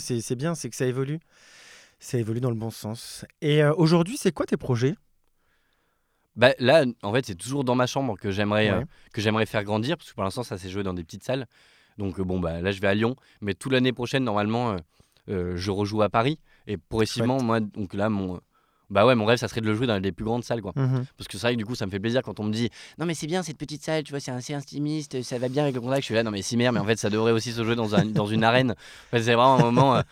[0.00, 1.18] c'est bien, c'est que ça évolue.
[1.98, 3.24] Ça évolue dans le bon sens.
[3.40, 4.96] Et euh, aujourd'hui, c'est quoi tes projets?
[6.34, 9.62] Bah, là, en fait, c'est toujours dans ma chambre que j'aimerais euh, que j'aimerais faire
[9.64, 11.46] grandir, parce que pour l'instant, ça s'est joué dans des petites salles.
[12.02, 13.16] Donc euh, bon, bah, là, je vais à Lyon.
[13.40, 14.76] Mais toute l'année prochaine, normalement, euh,
[15.30, 16.38] euh, je rejoue à Paris.
[16.66, 18.40] Et progressivement, moi, donc là, mon,
[18.90, 20.72] bah ouais, mon rêve, ça serait de le jouer dans les plus grandes salles, quoi.
[20.74, 21.04] Mhm.
[21.16, 22.70] Parce que c'est vrai que du coup, ça me fait plaisir quand on me dit
[22.98, 25.62] Non, mais c'est bien cette petite salle, tu vois, c'est assez intimiste, ça va bien
[25.62, 26.02] avec le contact.
[26.02, 27.76] Je suis là, non, mais si merde, mais en fait, ça devrait aussi se jouer
[27.76, 28.74] dans, un, dans une arène.
[29.12, 30.02] c'est vraiment un moment,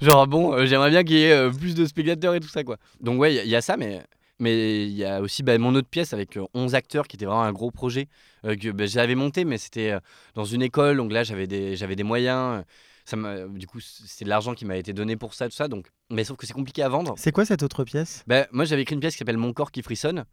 [0.00, 2.78] genre, bon, j'aimerais bien qu'il y ait plus de spectateurs et tout ça, quoi.
[3.00, 4.02] Donc, ouais, il y, a ça, mais
[4.38, 7.42] Mais il y a aussi bah, mon autre pièce avec 11 acteurs qui était vraiment
[7.42, 8.08] un gros projet
[8.42, 9.94] que bah, j'avais monté, mais c'était
[10.34, 12.62] dans une école, donc là j'avais des, j'avais des moyens.
[13.06, 13.16] Ça
[13.48, 15.68] du coup, c'est de l'argent qui m'a été donné pour ça, tout ça.
[15.68, 17.14] Donc, mais sauf que c'est compliqué à vendre.
[17.16, 18.24] C'est quoi cette autre pièce?
[18.26, 20.24] Bah, Moi, j'avais écrit une pièce qui s'appelle Mon corps qui frissonne.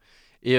[0.41, 0.57] Et,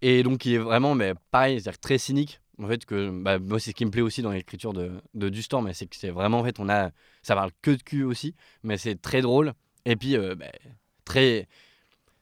[0.00, 2.40] et donc, qui est vraiment mais pareil, c'est-à-dire très cynique.
[2.60, 5.28] En fait, que bah, moi, c'est ce qui me plaît aussi dans l'écriture de, de
[5.28, 6.90] Du mais c'est que c'est vraiment, en fait, on a.
[7.22, 9.54] Ça parle que de cul aussi, mais c'est très drôle.
[9.84, 10.46] Et puis, bah,
[11.04, 11.48] très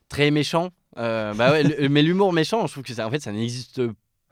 [0.09, 0.71] très méchant.
[0.99, 3.83] Euh, bah ouais, mais l'humour méchant, je trouve que ça, en fait, ça n'existe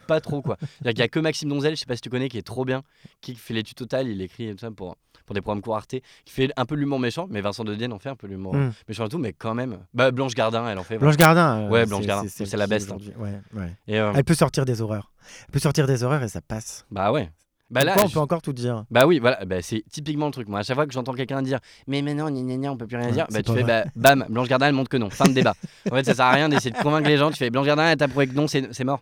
[0.07, 0.57] pas trop quoi.
[0.85, 2.65] Il y a que Maxime Donzel, je sais pas si tu connais, qui est trop
[2.65, 2.83] bien,
[3.21, 6.33] qui fait l'étude totale, il écrit tout ça pour pour des programmes courts Arte, qui
[6.33, 8.73] fait un peu l'humour méchant, mais Vincent de Dienne en fait un peu l'humour hmm.
[8.89, 9.79] méchant et tout, mais quand même.
[9.95, 10.99] Bah, Blanche Gardin, elle en fait.
[10.99, 11.63] Blanche Gardin.
[11.63, 12.93] Euh, ouais, Blanche Gardin, c'est la best.
[12.93, 12.99] Hein.
[13.19, 13.73] Ouais, ouais.
[13.91, 15.13] Euh, elle peut sortir des horreurs.
[15.47, 16.85] Elle peut sortir des horreurs et ça passe.
[16.91, 17.31] Bah ouais.
[17.71, 18.85] Bah là, on peut encore tout dire.
[18.91, 20.49] Bah oui, voilà, bah c'est typiquement le truc.
[20.49, 22.87] Moi, à chaque fois que j'entends quelqu'un dire Mais maintenant, gna, gna, gna, on peut
[22.87, 25.11] plus rien dire, bah tu fais bah, bam, Blanche Gardin, elle montre que non.
[25.11, 25.55] Fin de débat.
[25.91, 27.31] en fait, ça sert à rien d'essayer de convaincre les gens.
[27.31, 29.01] Tu fais Blanche Gardin, elle t'a prouvé que non, c'est mort.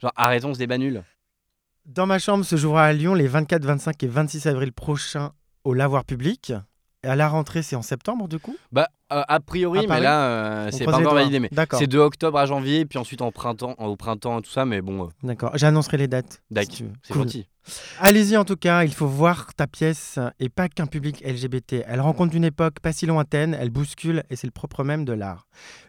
[0.00, 1.02] Genre, arrêtons ce débat nul.
[1.86, 5.32] Dans ma chambre se jouera à Lyon les 24, 25 et 26 avril prochains
[5.64, 6.52] au lavoir public.
[7.02, 8.56] Et à la rentrée, c'est en septembre du coup?
[8.72, 11.38] Bah euh, a priori, mais là euh, c'est pas encore validé.
[11.38, 14.64] Mais c'est de octobre à janvier, puis ensuite en printemps, au printemps, tout ça.
[14.64, 15.04] Mais bon.
[15.04, 15.08] Euh.
[15.22, 16.42] D'accord, j'annoncerai les dates.
[16.50, 17.46] D'accord, c'est gentil.
[17.98, 21.84] Allez-y en tout cas, il faut voir ta pièce et pas qu'un public LGBT.
[21.86, 25.12] Elle rencontre une époque pas si lointaine, elle bouscule et c'est le propre même de
[25.12, 25.46] l'art.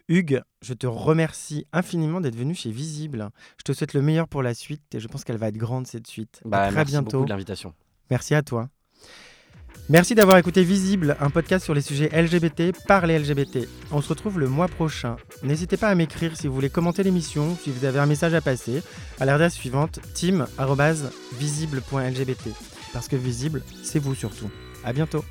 [0.08, 3.30] Hugues, je te remercie infiniment d'être venu chez Visible.
[3.58, 5.86] Je te souhaite le meilleur pour la suite et je pense qu'elle va être grande
[5.86, 6.40] cette suite.
[6.44, 7.10] Bah, à très merci bientôt.
[7.18, 7.74] beaucoup de l'invitation.
[8.10, 8.68] Merci à toi.
[9.88, 13.68] Merci d'avoir écouté Visible, un podcast sur les sujets LGBT par les LGBT.
[13.92, 15.16] On se retrouve le mois prochain.
[15.42, 18.40] N'hésitez pas à m'écrire si vous voulez commenter l'émission, si vous avez un message à
[18.40, 18.82] passer,
[19.20, 22.48] à l'adresse suivante team.visible.lgbt.
[22.92, 24.50] Parce que visible, c'est vous surtout.
[24.84, 25.24] À bientôt.